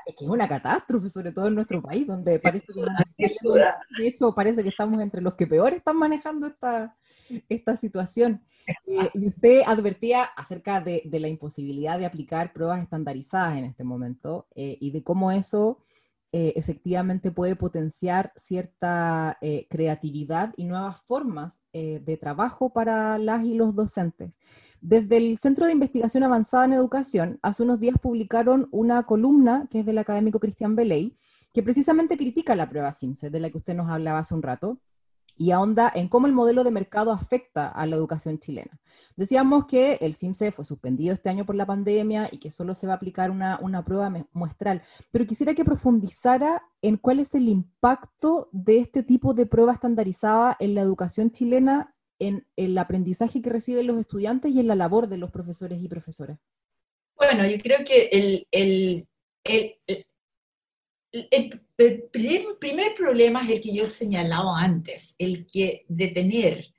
[0.06, 2.82] es que es una catástrofe, sobre todo en nuestro país, donde parece que...
[3.98, 6.98] de hecho, parece que estamos entre los que peor están manejando esta,
[7.48, 8.42] esta situación.
[8.88, 14.48] Eh, y usted advertía acerca de, la imposibilidad de aplicar pruebas estandarizadas en este momento
[14.56, 15.80] eh, y de cómo eso
[16.32, 19.38] eh, efectivamente puede potenciar cierta
[19.70, 24.40] creatividad y nuevas formas de trabajo para las y los docentes.
[24.82, 29.80] Desde el Centro de Investigación Avanzada en Educación, hace unos días publicaron una columna que
[29.80, 31.16] es del académico Cristian Beley,
[31.54, 34.80] que precisamente critica la prueba CINCE, de la que usted nos hablaba hace un rato,
[35.36, 38.80] y ahonda en cómo el modelo de mercado afecta a la educación chilena.
[39.16, 42.88] Decíamos que el CIMSE fue suspendido este año por la pandemia y que solo se
[42.88, 48.50] va a aplicar una, prueba muestral, pero quisiera que profundizara en cuál es el impacto
[48.52, 53.88] de este tipo de prueba estandarizada en la educación chilena, en el aprendizaje que reciben
[53.88, 56.40] los estudiantes y en la labor de los profesores y profesoras.
[57.16, 59.08] Bueno, yo creo que el, el,
[62.60, 66.74] primer, problema es el que yo he señalado antes, el que de tener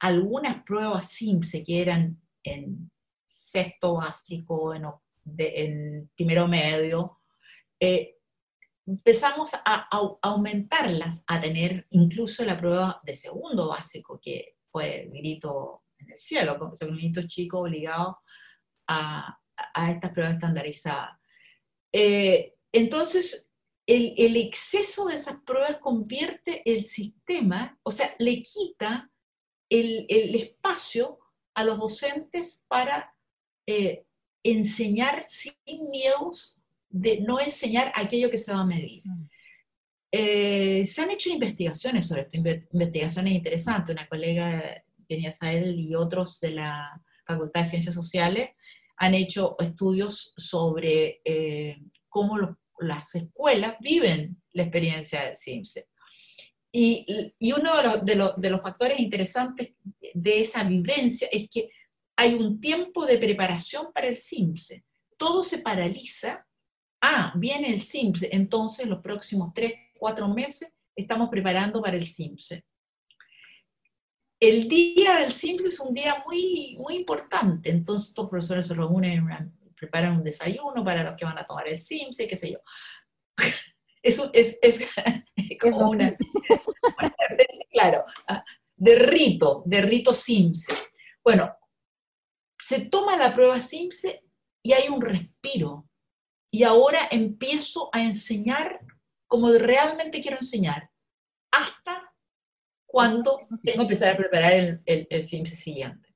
[0.00, 2.90] algunas pruebas SIMSE que eran en
[3.24, 7.20] sexto básico, en, primero medio,
[7.80, 8.16] eh,
[8.86, 9.88] empezamos a,
[10.20, 16.16] aumentarlas, a tener incluso la prueba de segundo básico, que fue el grito en el
[16.16, 18.18] cielo, como un grito chico obligado
[18.88, 19.38] a,
[19.88, 21.16] estas pruebas estandarizadas.
[21.92, 23.51] Eh, entonces,
[23.86, 29.10] el, exceso de esas pruebas convierte el sistema, o sea, le quita
[29.68, 31.18] el, espacio
[31.54, 33.14] a los docentes para
[33.66, 34.04] eh,
[34.42, 35.54] enseñar sin
[35.90, 39.02] miedos de no enseñar aquello que se va a medir.
[39.04, 39.28] Mm.
[40.14, 43.94] Eh, se han hecho investigaciones sobre esto, investigaciones interesantes.
[43.94, 48.50] Una colega, Jenny Sael y otros de la Facultad de Ciencias Sociales
[48.98, 52.50] han hecho estudios sobre eh, cómo los
[52.82, 55.88] las escuelas viven la experiencia del CIMSE.
[56.74, 57.06] Y,
[57.52, 57.70] uno
[58.02, 59.74] de los, factores interesantes
[60.14, 61.70] de esa vivencia es que
[62.16, 64.84] hay un tiempo de preparación para el CIMSE.
[65.18, 66.46] Todo se paraliza.
[67.00, 72.64] Ah, viene el CIMSE, entonces los próximos tres, cuatro meses estamos preparando para el CIMSE.
[74.40, 79.12] El día del CIMSE es un día muy, muy importante, entonces estos profesores se reúnen
[79.12, 82.52] en una preparan un desayuno para los que van a tomar el SIMSE, qué sé
[82.52, 82.60] yo.
[84.02, 84.88] Eso es, es,
[85.60, 86.16] como una,
[87.70, 88.44] claro, ah,
[88.76, 90.72] de rito, de rito SIMSE.
[91.24, 91.52] Bueno,
[92.60, 94.22] se toma la prueba SIMSE
[94.64, 95.88] y hay un respiro.
[96.52, 98.80] Y ahora empiezo a enseñar
[99.26, 100.90] como realmente quiero enseñar,
[101.50, 102.12] hasta
[102.86, 106.14] cuando tengo que empezar a preparar el, el, el SIMSE siguiente.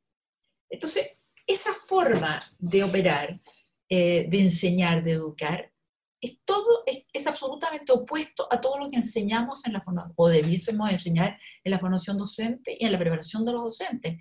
[0.69, 3.41] Entonces, esa forma de operar,
[3.89, 5.73] eh, de enseñar, de educar,
[6.21, 10.91] es todo, es, absolutamente opuesto a todo lo que enseñamos en la formación, o debiésemos
[10.91, 14.17] enseñar en la formación docente y en la preparación de los docentes.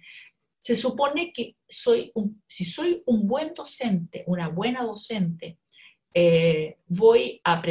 [0.59, 2.11] Se supone que soy
[2.47, 5.59] si soy un buen docente, una buena docente,
[6.13, 7.61] eh, voy a,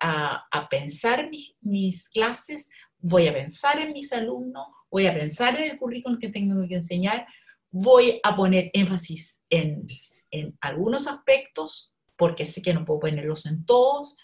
[0.00, 5.60] a, a pensar mis, mis, clases, voy a pensar en mis alumnos, voy a pensar
[5.60, 7.26] en el currículum que tengo que enseñar,
[7.70, 9.84] voy a poner énfasis en,
[10.60, 14.16] algunos aspectos, porque sé que no puedo ponerlos en todos,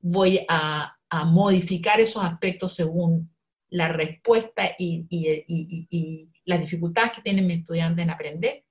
[0.00, 0.94] voy a,
[1.26, 3.34] modificar esos aspectos según
[3.70, 8.64] la respuesta y, las dificultades que tienen mis estudiantes en aprender.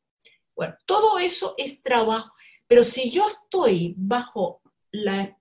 [0.56, 2.32] Bueno, todo eso es trabajo,
[2.68, 4.62] pero si yo estoy bajo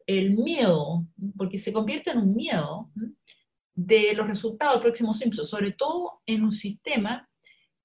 [0.07, 2.91] el miedo, porque se convierte en un miedo
[3.75, 7.29] de los resultados del próximo Simpson, sobre todo en un sistema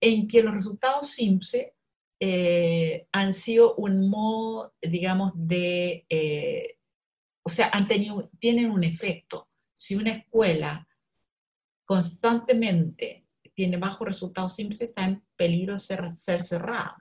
[0.01, 1.75] en que los resultados SIMSE
[2.19, 6.77] eh, han sido un modo, digamos, de, eh,
[7.43, 9.47] o sea, han tenido, tienen un efecto.
[9.71, 10.87] Si una escuela
[11.85, 16.97] constantemente tiene bajos resultados SIMSE, está en peligro de ser, cerrada.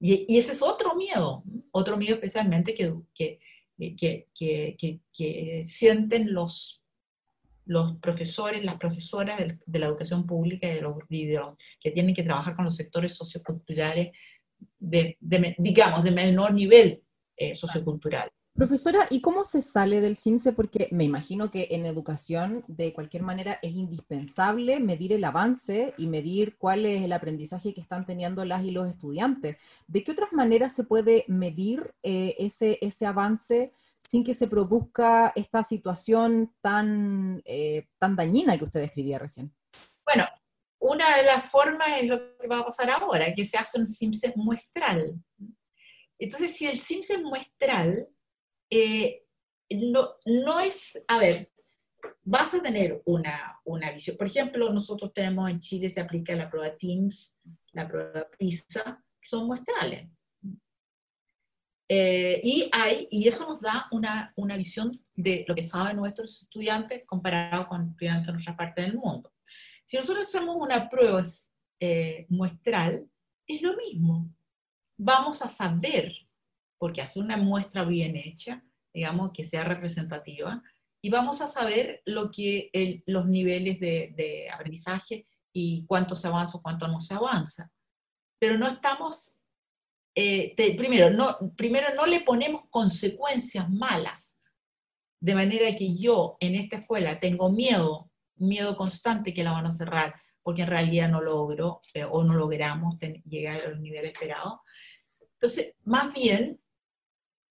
[0.00, 3.40] Y, ese es otro miedo, otro miedo especialmente que, que,
[4.34, 6.83] que, que sienten los
[7.66, 12.54] los profesores, las profesoras de, la educación pública y de los, que tienen que trabajar
[12.54, 14.12] con los sectores socioculturales,
[14.78, 15.16] de,
[15.58, 17.02] digamos, de menor nivel
[17.36, 18.30] eh, sociocultural.
[18.54, 20.52] Profesora, ¿y cómo se sale del CIMSE?
[20.52, 26.06] Porque me imagino que en educación, de cualquier manera, es indispensable medir el avance y
[26.06, 29.56] medir cuál es el aprendizaje que están teniendo las y los estudiantes.
[29.88, 33.72] ¿De qué otras maneras se puede medir eh, ese, ese avance
[34.08, 39.54] sin que se produzca esta situación tan, eh, tan dañina que usted describía recién?
[40.04, 40.26] Bueno,
[40.78, 43.86] una de las formas es lo que va a pasar ahora, que se hace un
[43.86, 45.20] SIMSE muestral.
[46.18, 48.08] Entonces, si el SIMSE muestral,
[48.70, 49.24] eh,
[49.70, 51.50] no, no es, a ver,
[52.22, 54.16] vas a tener una, una visión.
[54.16, 57.38] Por ejemplo, nosotros tenemos en Chile, se aplica la prueba TIMS,
[57.72, 60.08] la prueba PISA, que son muestrales.
[61.96, 66.42] Eh, y, hay, y eso nos da una, una, visión de lo que saben nuestros
[66.42, 69.32] estudiantes comparado con estudiantes en otra parte del mundo.
[69.84, 71.22] Si nosotros hacemos una prueba
[71.78, 73.08] eh, muestral,
[73.46, 74.28] es lo mismo.
[74.98, 76.12] Vamos a saber,
[76.78, 80.64] porque hacer una muestra bien hecha, digamos, que sea representativa,
[81.00, 86.58] y vamos a saber lo que los niveles de, de aprendizaje y cuánto se avanza
[86.58, 87.70] o cuánto no se avanza.
[88.40, 89.38] Pero no estamos
[90.14, 94.38] eh, primero, no, primero no le ponemos consecuencias malas,
[95.20, 99.72] de manera que yo en esta escuela tengo miedo, miedo constante que la van a
[99.72, 104.60] cerrar, porque en realidad no logro eh, o no logramos llegar al nivel esperado.
[105.32, 106.60] Entonces, más bien,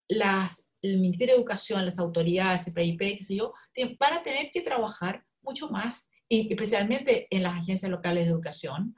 [0.08, 3.54] las, el Ministerio de Educación, las autoridades, el PIP, qué sé yo,
[4.00, 8.96] van a tener que trabajar mucho más, y especialmente en las agencias locales de educación,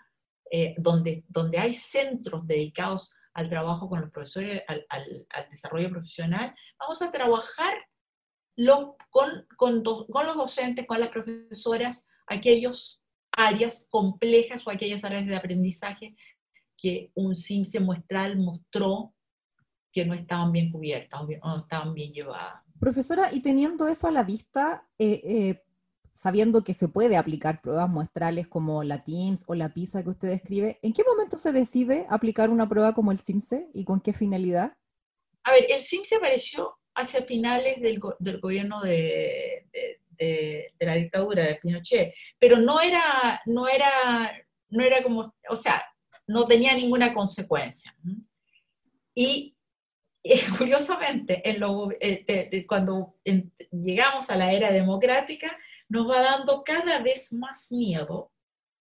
[0.52, 7.02] eh, donde, donde hay centros dedicados al trabajo con los profesores, al, desarrollo profesional, vamos
[7.02, 7.74] a trabajar
[9.10, 16.16] con, los docentes, con las profesoras, aquellas áreas complejas o aquellas áreas de aprendizaje
[16.78, 19.14] que un CIMSE muestral mostró
[19.92, 22.64] que no estaban bien cubiertas o no estaban bien llevadas.
[22.80, 25.65] Profesora, y teniendo eso a la vista, eh, eh,
[26.16, 30.30] sabiendo que se puede aplicar pruebas muestrales como la TIMS o la PISA que usted
[30.30, 34.14] describe, ¿en qué momento se decide aplicar una prueba como el CIMSE y con qué
[34.14, 34.78] finalidad?
[35.44, 39.68] A ver, el CIMSE apareció hacia finales del, del gobierno de,
[40.18, 44.32] de, la dictadura de Pinochet, pero no era, no era,
[44.70, 45.84] no era como, o sea,
[46.28, 47.94] no tenía ninguna consecuencia.
[49.14, 49.54] Y
[50.58, 53.18] curiosamente, en lo, eh, cuando
[53.70, 55.58] llegamos a la era democrática,
[55.90, 58.32] nos va dando cada vez más miedo.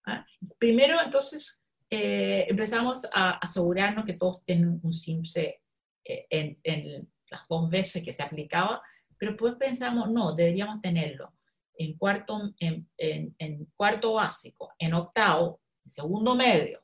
[0.07, 0.25] ¿ah?
[0.59, 5.61] Primero, entonces, eh, empezamos a asegurarnos que todos tienen un SIMSE
[6.05, 8.83] eh, en, las dos veces que se aplicaba,
[9.17, 11.33] pero después pensamos, no, deberíamos tenerlo
[11.77, 16.81] en cuarto, en, en, cuarto básico, en octavo, en segundo medio,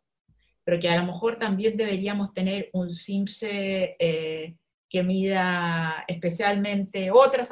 [0.64, 4.56] pero que a lo mejor también deberíamos tener un SIMSE eh,
[4.88, 7.50] que mida especialmente otras,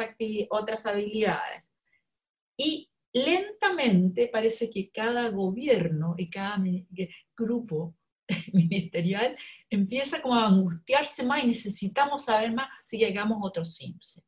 [0.51, 1.73] otras habilidades.
[2.59, 6.61] Y lentamente parece que cada gobierno y cada
[7.37, 7.97] grupo
[8.53, 9.37] ministerial
[9.71, 14.23] empieza como a angustiarse más y necesitamos saber más si llegamos a otros SIMS.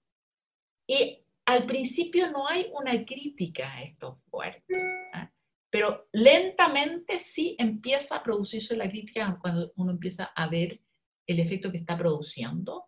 [0.86, 4.74] Y al principio no hay una crítica a esto fuerte,
[5.12, 5.30] ¿ah?
[5.68, 10.80] pero lentamente sí empieza a producirse la crítica cuando uno empieza a ver
[11.26, 12.86] el efecto que está produciendo.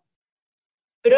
[1.01, 1.17] Pero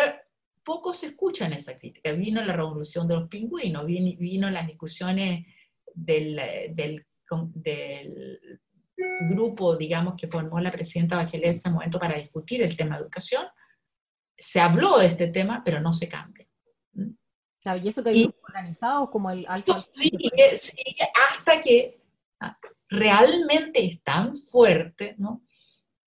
[0.66, 2.12] poco se escucha en esa crítica.
[2.12, 5.46] Vino la revolución de los pingüinos, vino, las discusiones
[5.94, 6.42] del,
[6.74, 7.06] del,
[9.30, 13.04] grupo, digamos, que formó la presidenta Bachelet en ese momento para discutir el tema de
[13.04, 13.46] educación.
[14.38, 16.48] Se habló de este tema, pero no se cambia.
[16.84, 19.78] y eso que hay grupos organizados como el alto.
[19.78, 22.02] Sigue, sigue hasta que
[22.40, 22.58] ah,
[22.90, 25.45] realmente es tan fuerte, ¿no?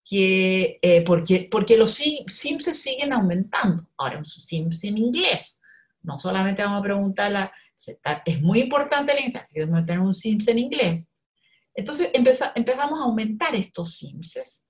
[0.08, 3.88] Que, eh, porque, porque los Sims se siguen aumentando.
[3.96, 5.60] Ahora, un Sims en inglés.
[6.02, 7.52] No solamente vamos a preguntar,
[8.24, 11.10] es muy importante la inglés, así que debemos tener un Sims en inglés.
[11.74, 14.64] Entonces empezamos a aumentar estos Sims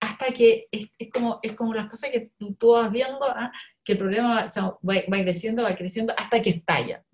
[0.00, 3.52] hasta que es, como, es como las cosas que tú, vas viendo, ¿ah?
[3.84, 7.04] que el problema va, va, creciendo, va creciendo, hasta que estalla.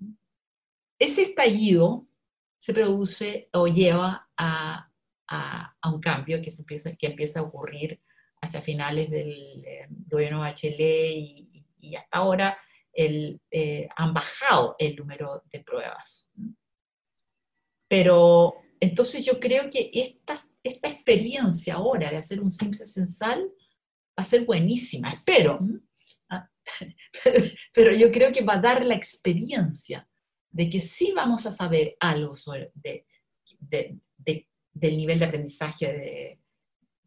[0.98, 2.06] Ese estallido
[2.56, 4.88] se produce o lleva a,
[5.29, 8.01] a, un cambio que, se empieza, que empieza a ocurrir
[8.41, 12.59] hacia finales del eh, gobierno Bachelet y, y, hasta ahora
[12.93, 16.31] el, eh, han bajado el número de pruebas.
[17.89, 23.41] Pero entonces yo creo que esta, esta experiencia ahora de hacer un simple censal
[24.18, 25.61] va a ser buenísima, espero.
[26.29, 26.49] Ah,
[27.74, 30.09] pero, yo creo que va a dar la experiencia
[30.51, 33.07] de que sí vamos a saber algo sobre, de,
[34.79, 36.41] del nivel de aprendizaje de,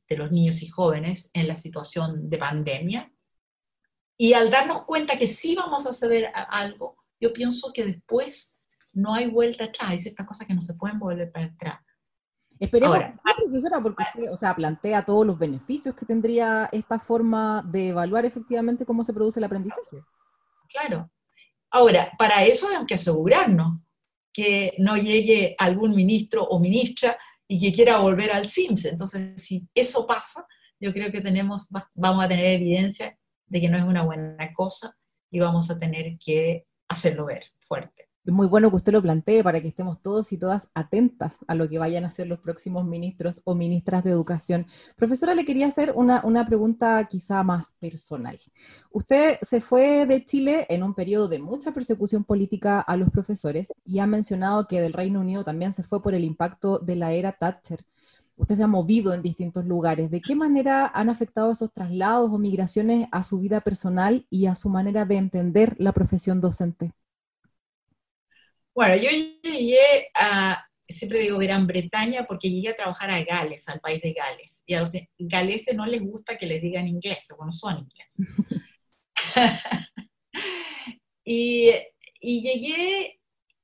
[0.07, 3.11] de los niños y jóvenes en la situación de pandemia.
[4.17, 8.57] Y al darnos cuenta que sí vamos a saber algo, yo pienso que después
[8.93, 11.79] no hay vuelta atrás, es esta cosa que no se pueden volver para atrás.
[12.59, 17.63] Esperemos, Ahora, profesora, porque usted, o sea, plantea todos los beneficios que tendría esta forma
[17.67, 20.03] de evaluar efectivamente cómo se produce el aprendizaje.
[20.69, 21.09] Claro.
[21.71, 23.79] Ahora, para eso hay que asegurarnos
[24.31, 27.17] que no llegue algún ministro o ministra
[27.51, 28.85] y que quiera volver al SIMS.
[28.85, 30.47] Entonces, si eso pasa,
[30.79, 34.95] yo creo que tenemos, vamos a tener evidencia de que no es una buena cosa
[35.29, 38.07] y vamos a tener que hacerlo ver fuerte.
[38.23, 41.55] Es muy bueno que usted lo plantee para que estemos todos y todas atentas a
[41.55, 44.67] lo que vayan a hacer los próximos ministros o ministras de educación.
[44.95, 48.39] Profesora, le quería hacer una, una, pregunta quizá más personal.
[48.91, 53.73] Usted se fue de Chile en un periodo de mucha persecución política a los profesores
[53.85, 57.13] y ha mencionado que del Reino Unido también se fue por el impacto de la
[57.13, 57.83] era Thatcher.
[58.37, 60.11] Usted se ha movido en distintos lugares.
[60.11, 64.55] ¿De qué manera han afectado esos traslados o migraciones a su vida personal y a
[64.55, 66.93] su manera de entender la profesión docente?
[68.73, 69.09] Bueno, yo
[69.43, 74.13] llegué a, siempre digo Gran Bretaña porque llegué a trabajar a Gales, al país de
[74.13, 74.63] Gales.
[74.65, 78.27] Y a los galeses no les gusta que les digan inglés, o no son ingleses.
[81.25, 81.71] y,
[82.19, 83.19] y, llegué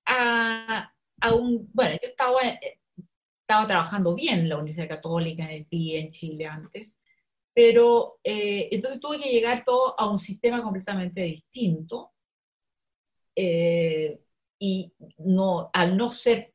[0.05, 0.91] a,
[1.21, 2.41] a, un, bueno, yo estaba,
[3.41, 6.99] estaba trabajando bien en la Universidad Católica, en el PI, en Chile antes,
[7.53, 12.11] pero eh, entonces tuve que llegar todo a un sistema completamente distinto.
[13.35, 14.19] Eh,
[14.59, 16.53] y no, al no ser,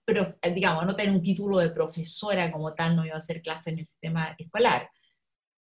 [0.54, 3.78] digamos, no tener un título de profesora como tal, no iba a hacer clase en
[3.78, 4.90] el sistema escolar,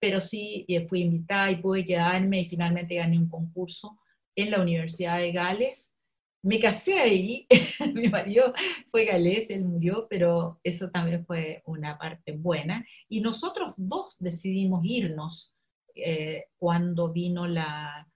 [0.01, 3.99] pero sí eh, fui invitada y pude quedarme y finalmente gané un concurso
[4.35, 5.95] en la Universidad de Gales.
[6.43, 7.47] Me casé ahí,
[7.95, 8.55] mi marido
[8.87, 12.83] fue galés, él murió, pero eso también fue una parte buena.
[13.11, 15.55] Y nosotros dos decidimos irnos
[15.95, 18.09] eh, cuando vino la,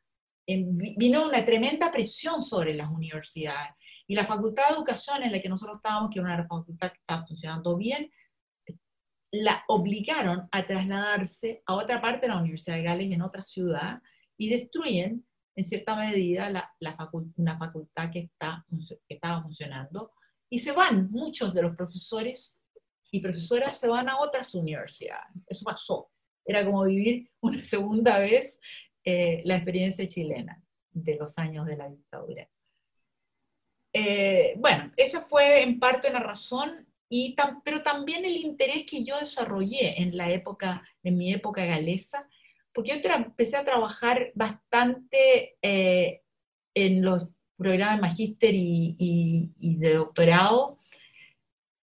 [0.47, 3.75] vino una tremenda presión sobre las universidades
[4.07, 6.99] y la Facultad de Educación en la que nosotros estábamos, que era una facultad que
[6.99, 8.11] estaba funcionando bien,
[9.31, 14.01] la obligaron a trasladarse a otra parte de la Universidad de Gales, en otra ciudad,
[14.37, 15.27] y destruyen,
[15.57, 16.73] en cierta medida, la,
[17.37, 18.65] una facultad que, está,
[19.09, 20.13] que estaba funcionando,
[20.51, 22.61] y se van, muchos de los profesores
[23.11, 25.33] y profesoras se van a otras universidades.
[25.47, 26.11] Eso pasó.
[26.45, 28.61] Era como vivir una segunda vez
[29.05, 32.49] eh, la experiencia chilena de los años de la dictadura.
[33.97, 36.85] Eh, bueno, esa fue en parte la razón,
[37.65, 42.29] pero también el interés que yo desarrollé en la época, en mi época galesa,
[42.73, 46.23] porque yo empecé a trabajar bastante eh,
[46.75, 50.81] en los programas de magíster y, de doctorado,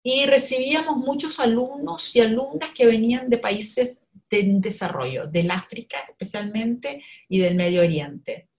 [0.02, 3.98] y recibíamos muchos alumnos y alumnas que venían de países
[4.30, 8.49] en desarrollo, del África especialmente y del Medio Oriente.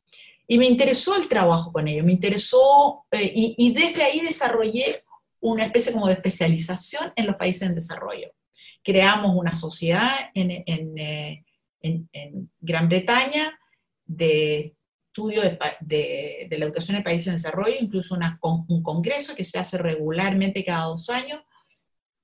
[0.51, 5.05] Y me interesó el trabajo con ellos, me interesó, eh, y, desde ahí desarrollé
[5.39, 8.33] una especie como de especialización en los países en desarrollo.
[8.83, 11.45] Creamos una sociedad en, en, eh,
[11.79, 13.57] en, Gran Bretaña
[14.05, 14.75] de
[15.07, 19.45] estudio de, de, de, la educación en países en desarrollo, incluso una, un congreso que
[19.45, 21.39] se hace regularmente cada dos años,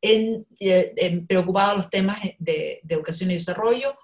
[0.01, 3.97] en, eh, preocupado a los temas de, de educación y desarrollo.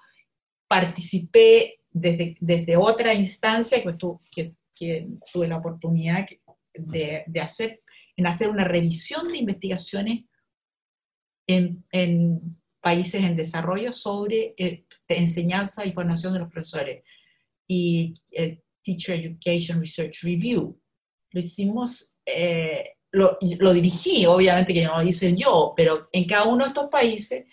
[0.66, 6.26] Participé desde, otra instancia que, que, tuve la oportunidad
[6.74, 7.82] de, hacer,
[8.16, 10.24] en hacer una revisión de investigaciones
[11.46, 17.02] en, países en desarrollo sobre eh, enseñanza y formación de los profesores
[17.66, 20.78] y eh, Teacher Education Research Review.
[21.30, 26.46] Lo hicimos, eh, lo, lo, dirigí, obviamente que no lo hice yo, pero en cada
[26.46, 27.46] uno de estos países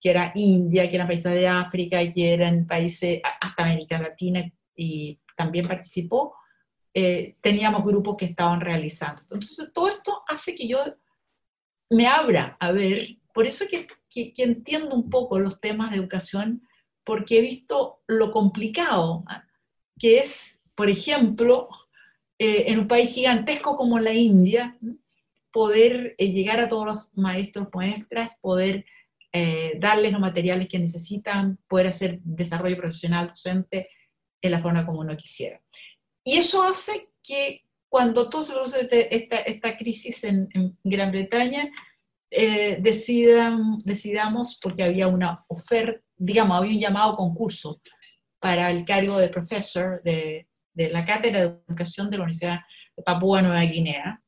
[0.00, 5.18] que era India, que eran países de África, que eran países, hasta América Latina, y
[5.36, 6.34] también participó,
[6.94, 9.22] eh, teníamos grupos que estaban realizando.
[9.22, 10.78] Entonces, todo esto hace que yo
[11.90, 16.62] me abra a ver, por eso que, que, entiendo un poco los temas de educación,
[17.04, 19.44] porque he visto lo complicado ¿ah?
[19.98, 21.68] que es, por ejemplo,
[22.38, 24.76] eh, en un país gigantesco como la India,
[25.50, 28.84] poder eh, llegar a todos los maestros, maestras, poder
[29.32, 33.90] eh, darles los materiales que necesitan, poder hacer desarrollo profesional docente
[34.40, 35.60] en la forma como uno quisiera.
[36.24, 40.48] Y eso hace que cuando todo se produce este, esta, esta crisis en,
[40.84, 41.70] Gran Bretaña,
[42.30, 47.80] eh, decidan, decidamos, porque había una oferta, digamos, había un llamado concurso
[48.38, 52.60] para el cargo de profesor de, de la Cátedra de Educación de la Universidad
[52.96, 54.22] de Papúa Nueva Guinea.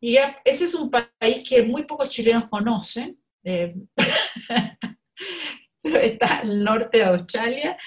[0.00, 3.74] Y ese es un país que muy pocos chilenos conocen, eh,
[5.82, 7.78] pero está al norte de Australia,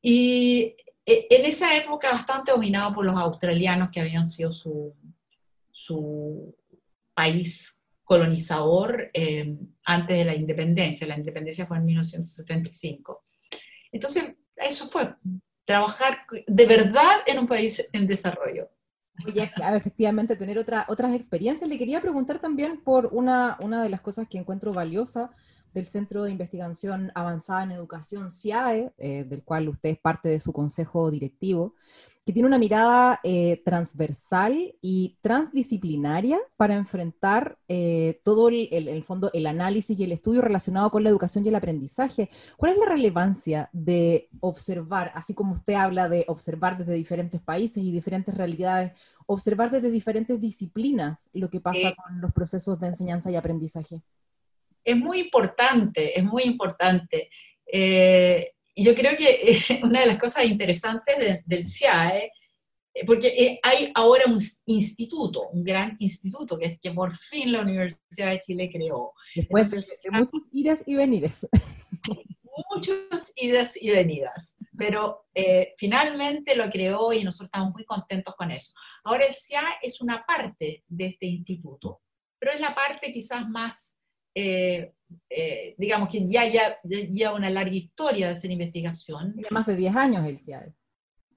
[0.00, 0.74] y
[1.06, 4.94] eh, en esa época bastante dominado por los australianos que habían sido su,
[5.70, 6.56] su
[7.14, 11.06] país colonizador eh, antes de la independencia.
[11.06, 13.24] La independencia fue en 1975.
[13.90, 15.14] Entonces, eso fue,
[15.64, 18.70] trabajar de verdad en un país en desarrollo.
[19.26, 21.68] Efectivamente, tener otra, otras experiencias.
[21.68, 25.30] Le quería preguntar también por una, una de las cosas que encuentro valiosa
[25.74, 30.40] del Centro de Investigación Avanzada en Educación, CIAE, eh, del cual usted es parte de
[30.40, 31.74] su consejo directivo,
[32.24, 39.30] que tiene una mirada eh, transversal y transdisciplinaria para enfrentar eh, todo el, el, fondo,
[39.32, 42.30] el análisis y el estudio relacionado con la educación y el aprendizaje.
[42.56, 47.82] ¿Cuál es la relevancia de observar, así como usted habla de observar desde diferentes países
[47.82, 48.92] y diferentes realidades,
[49.26, 54.00] observar desde diferentes disciplinas lo que pasa Eh, con los procesos de enseñanza y aprendizaje?
[54.84, 57.30] es muy importante, es muy importante.
[57.66, 62.30] Eh, y yo creo que eh, una de las cosas interesantes de- del CIAE,
[62.94, 67.52] eh, porque eh, hay ahora un instituto, un gran instituto, que es que por fin
[67.52, 69.12] la Universidad de Chile creó.
[69.34, 71.46] Después de, Entonces, de muchos ires y venires.
[72.74, 78.50] Muchas idas y venidas, pero eh, finalmente lo creó y nosotros estamos muy contentos con
[78.50, 78.74] eso.
[79.04, 82.02] Ahora el CIAE es una parte de este instituto,
[82.38, 83.96] pero es la parte quizás más
[84.34, 84.92] eh,
[85.28, 89.32] eh, digamos que ya, ya, ya lleva una larga historia de hacer investigación.
[89.34, 90.72] Tiene más de 10 años el CIAE.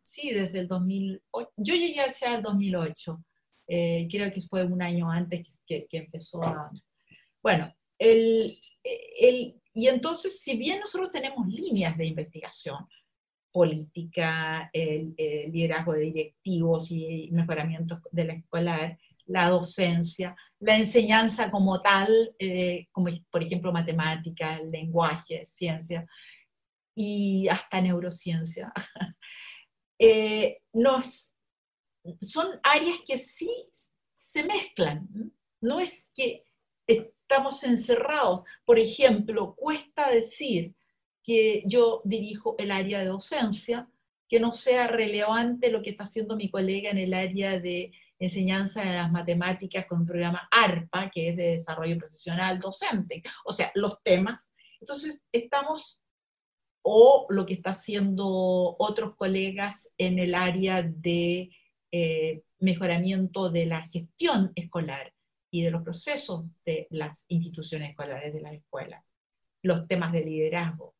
[0.02, 1.52] Sí, desde el 2008.
[1.58, 3.24] Yo llegué al CIAE el 2008.
[3.68, 6.72] Eh, creo que fue un año antes que, que- que empezó a...
[7.42, 7.66] Bueno,
[8.00, 8.52] el,
[8.84, 12.88] el- y entonces, si bien nosotros tenemos líneas de investigación,
[13.52, 21.52] política, el, el liderazgo de directivos y mejoramiento de la escolar, la docencia, la enseñanza
[21.52, 26.06] como tal, eh, como por ejemplo matemática, lenguaje, ciencia
[26.96, 28.72] y hasta neurociencia,
[30.00, 30.60] eh,
[32.20, 33.52] son áreas que sí
[34.14, 35.08] se mezclan.
[35.62, 36.44] No es que
[36.88, 38.44] estamos encerrados.
[38.66, 40.76] Por ejemplo, cuesta decir
[41.24, 43.90] que yo dirijo el área de docencia,
[44.30, 48.84] que no sea relevante lo que está haciendo mi colega en el área de enseñanza
[48.84, 53.22] de las matemáticas con un programa ARPA, que es de desarrollo profesional docente.
[53.44, 54.52] O sea, los temas.
[54.80, 56.02] Entonces, estamos,
[56.82, 58.26] o lo que está haciendo
[58.80, 61.50] otros colegas en el área de
[61.92, 65.14] eh, mejoramiento de la gestión escolar
[65.52, 69.04] y de los procesos de las instituciones escolares de las escuelas,
[69.62, 70.96] los temas de liderazgo,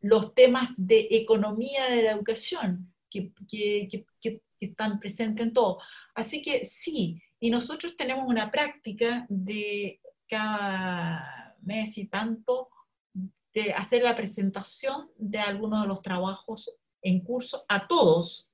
[0.00, 5.78] los temas de economía de la educación, que, que- que- que- están presentes en todo.
[6.14, 12.68] Así que sí, y nosotros tenemos una práctica de cada mes y tanto
[13.52, 18.52] de hacer la presentación de algunos de los trabajos en curso a todos,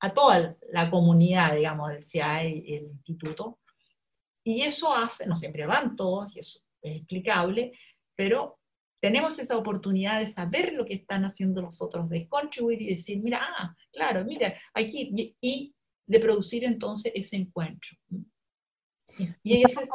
[0.00, 3.58] a toda la comunidad, digamos, del CIAE y el instituto.
[4.44, 7.72] Y eso hace, no siempre van todos, y eso es explicable,
[8.14, 8.60] pero
[9.06, 13.22] tenemos esa oportunidad de saber lo que están haciendo los otros, de contribuir y decir,
[13.22, 15.74] mira, ah, claro, mira, aquí, y, y
[16.08, 17.96] de producir entonces ese encuentro.
[19.44, 19.90] Y eso es,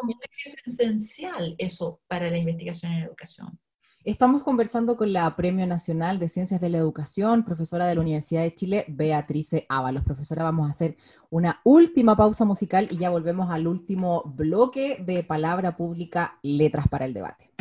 [0.46, 3.60] es esencial eso para la investigación en educación.
[4.06, 8.44] Estamos conversando con la Premio Nacional de Ciencias de la Educación, profesora de la Universidad
[8.44, 10.06] de Chile, Beatrice Ábalos.
[10.06, 10.96] Profesora, vamos a hacer
[11.30, 17.04] una última pausa musical y ya volvemos al último bloque de Palabra Pública, Letras para
[17.04, 17.52] el Debate.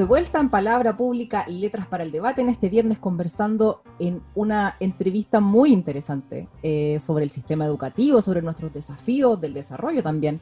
[0.00, 4.76] De vuelta en Palabra Pública, Letras para el Debate, en este viernes conversando en una
[4.80, 10.40] entrevista muy interesante eh, sobre el sistema educativo, sobre nuestros desafíos del desarrollo también,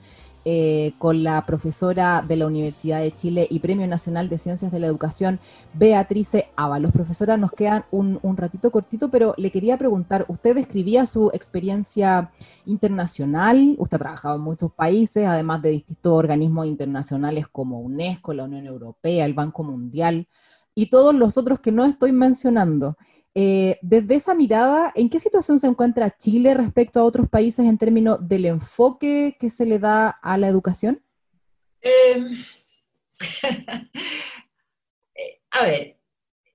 [0.50, 4.80] eh, con la profesora de la Universidad de Chile y Premio Nacional de Ciencias de
[4.80, 5.40] la Educación,
[5.74, 6.90] Beatrice Ábalos.
[6.90, 12.30] Profesora, nos quedan un, un ratito cortito, pero le quería preguntar, usted describía su experiencia
[12.64, 18.44] internacional, usted ha trabajado en muchos países, además de distintos organismos internacionales como UNESCO, la
[18.44, 20.28] Unión Europea, el Banco Mundial
[20.74, 22.96] y todos los otros que no estoy mencionando.
[23.34, 27.78] Eh, desde esa mirada, ¿en qué situación se encuentra Chile respecto a otros países en
[27.78, 31.02] términos del enfoque que se le da a la educación?
[31.80, 32.24] Eh,
[35.14, 35.96] eh, a ver,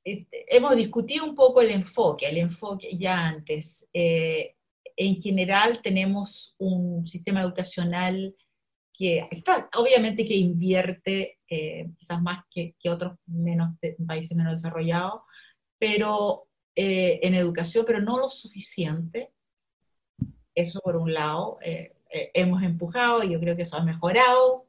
[0.03, 3.89] este, hemos discutido un poco el enfoque, el enfoque ya antes.
[3.93, 4.55] Eh,
[4.95, 8.35] en general tenemos un sistema educacional
[8.95, 13.13] que está, obviamente que invierte quizás más que, otros
[14.07, 15.21] países menos desarrollados,
[15.79, 19.31] pero eh, en educación, pero no lo suficiente.
[20.55, 24.67] Eso por un lado, eh, eh, hemos empujado y yo creo que eso ha mejorado,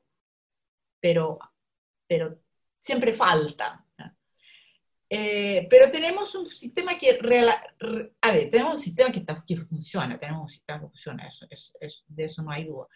[1.00, 1.38] pero,
[2.06, 2.38] pero
[2.78, 3.80] siempre falta.
[5.10, 7.18] Eh, pero tenemos un sistema que,
[8.20, 11.46] a ver, tenemos un sistema que, está- que funciona, tenemos un sistema que funciona, eso,
[11.50, 12.88] eso- eso- de eso no hay duda.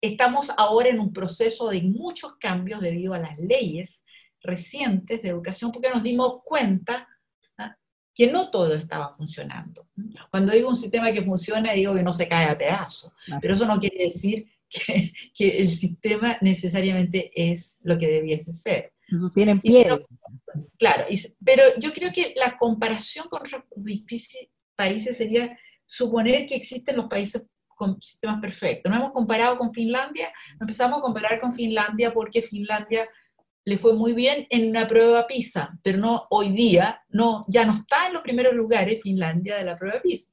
[0.00, 4.04] Estamos ahora en un proceso de muchos cambios debido a las leyes
[4.42, 7.08] recientes de educación, porque nos dimos cuenta.
[8.14, 9.88] Que no todo estaba funcionando.
[10.30, 13.40] Cuando digo un sistema que funciona, digo que no se cae a pedazos, Claro.
[13.42, 18.92] pero eso no quiere decir que, que el sistema necesariamente es lo que debiese ser.
[19.08, 19.82] Se sostiene en Y pie.
[19.84, 20.06] pero-
[20.78, 23.62] Claro, y pero yo creo que la comparación con otros
[24.76, 27.44] países sería suponer que existen los países
[27.76, 28.90] con sistemas perfectos.
[28.90, 33.08] No hemos comparado con Finlandia, empezamos a comparar con Finlandia porque Finlandia
[33.66, 37.72] le fue muy bien en una prueba PISA, pero no hoy día, no, ya no
[37.72, 40.30] está en los primeros lugares Finlandia de la prueba PISA.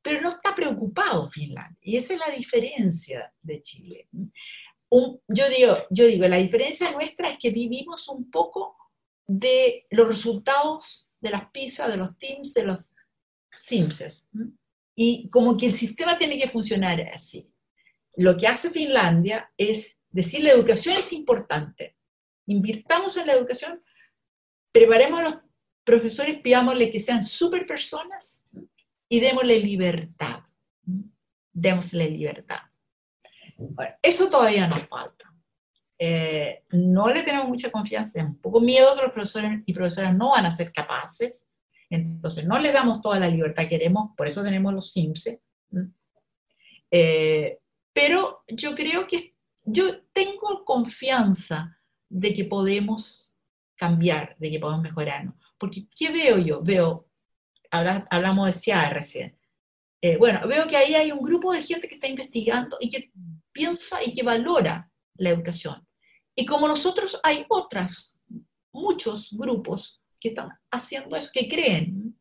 [0.00, 4.08] Pero no está preocupado Finlandia, y esa es la diferencia de Chile.
[4.90, 8.76] Yo, digo, yo digo, la diferencia nuestra es que vivimos un poco
[9.26, 12.90] de los resultados de las PISA, de los TIMS, de los
[13.54, 14.28] SIMSES.
[14.94, 17.48] Y como que el sistema tiene que funcionar así.
[18.16, 21.96] Lo que hace Finlandia es decir, la educación es importante.
[22.46, 23.82] Invirtamos en la educación,
[24.72, 25.38] preparemos a los
[25.84, 28.46] profesores, pidámosle que sean super personas
[29.08, 30.40] y démosle libertad.
[31.52, 32.60] Démosle libertad.
[33.56, 35.32] Bueno, eso todavía nos falta.
[35.98, 40.16] Eh, no le tenemos mucha confianza, tenemos un poco miedo que los profesores y profesoras
[40.16, 41.46] no van a ser capaces,
[41.88, 45.40] entonces no les damos toda la libertad que queremos, por eso tenemos los SIMSE.
[46.90, 47.58] Eh,
[47.92, 51.78] pero yo creo que yo tengo confianza
[52.12, 53.34] de que podemos
[53.76, 55.34] cambiar, de que podemos mejorarnos.
[55.58, 56.62] Porque, ¿qué veo yo?
[56.62, 57.08] Veo,
[57.70, 59.38] habla- hablamos de CIA recién.
[60.02, 63.12] Eh, bueno, veo que ahí hay un grupo de gente que está investigando y que
[63.52, 65.86] piensa y que valora la educación.
[66.34, 68.18] Y como nosotros hay otras,
[68.72, 72.18] muchos grupos que están haciendo eso, que creen.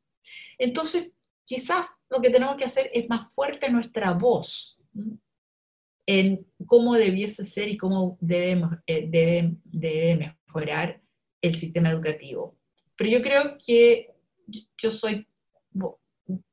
[0.58, 1.14] Entonces,
[1.46, 4.80] quizás lo que tenemos que hacer es más fuerte nuestra voz.
[6.06, 11.02] En cómo debiese ser y cómo debemos, eh, debe, debe mejorar
[11.42, 12.58] el sistema educativo.
[12.96, 14.10] Pero yo creo que
[14.78, 15.26] yo- soy,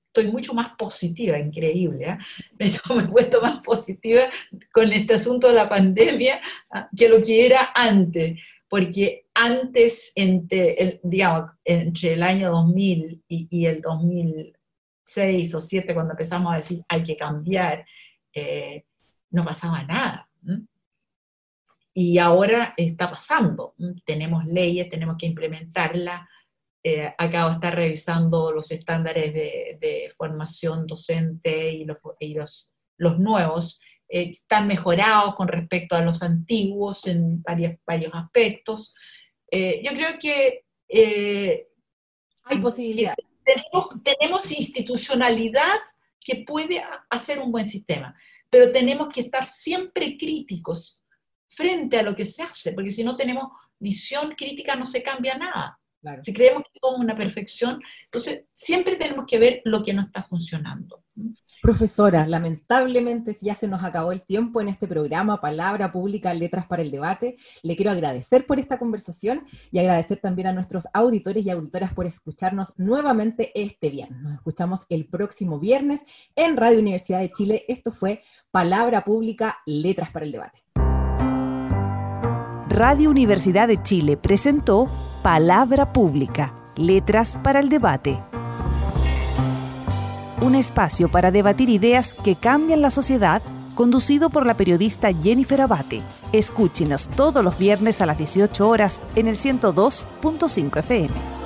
[0.07, 2.17] estoy mucho más positiva, increíble,
[2.59, 4.23] me, me he puesto más positiva
[4.73, 6.41] con este asunto de la pandemia
[6.71, 8.39] ah, que lo que era antes,
[8.69, 15.95] porque antes, entre el, digamos, entre el año 2000 y, y el 2006 o 2007,
[15.95, 17.85] cuando empezamos a decir hay que cambiar,
[18.35, 18.85] eh,
[19.31, 20.29] no pasaba nada.
[21.95, 23.75] Y ahora está pasando.
[24.05, 26.29] Tenemos leyes, tenemos que implementarlas.
[26.83, 32.75] Eh, acabo de estar revisando los estándares de, de formación docente y los, y los,
[32.99, 33.81] los nuevos.
[34.09, 38.95] Eh, están mejorados con respecto a los antiguos en varios, varios aspectos.
[39.51, 40.65] Eh, yo creo que
[42.45, 43.15] Hay posibilidad.
[43.45, 45.75] tenemos, tenemos institucionalidad
[46.21, 48.15] que puede hacer un buen sistema,
[48.51, 51.05] pero tenemos que estar siempre críticos
[51.47, 55.37] frente a lo que se hace, porque si no tenemos visión crítica no se cambia
[55.37, 55.78] nada.
[56.01, 56.23] Claro.
[56.23, 60.03] Si creemos que todo es una perfección, entonces siempre tenemos que ver lo que no
[60.03, 61.03] está funcionando.
[61.61, 66.83] Profesora, lamentablemente ya se nos acabó el tiempo en este programa Palabra Pública, Letras para
[66.83, 67.37] el Debate.
[67.63, 72.07] Le quiero agradecer por esta conversación y agradecer también a nuestros auditores y auditoras por
[72.07, 74.23] escucharnos nuevamente este viernes.
[74.23, 76.05] Nos escuchamos el próximo viernes
[76.37, 77.65] en Radio Universidad de Chile.
[77.67, 78.23] Esto fue
[78.53, 80.63] Palabra Pública, Letras para el Debate.
[82.69, 84.89] Radio Universidad de Chile presentó
[85.29, 88.19] Palabra Pública, Letras para el Debate.
[90.41, 93.43] Un espacio para debatir ideas que cambian la sociedad,
[93.75, 96.01] conducido por la periodista Jennifer Abate.
[96.33, 101.38] Escúchenos todos los viernes a las 18 horas en el 102.5 FM.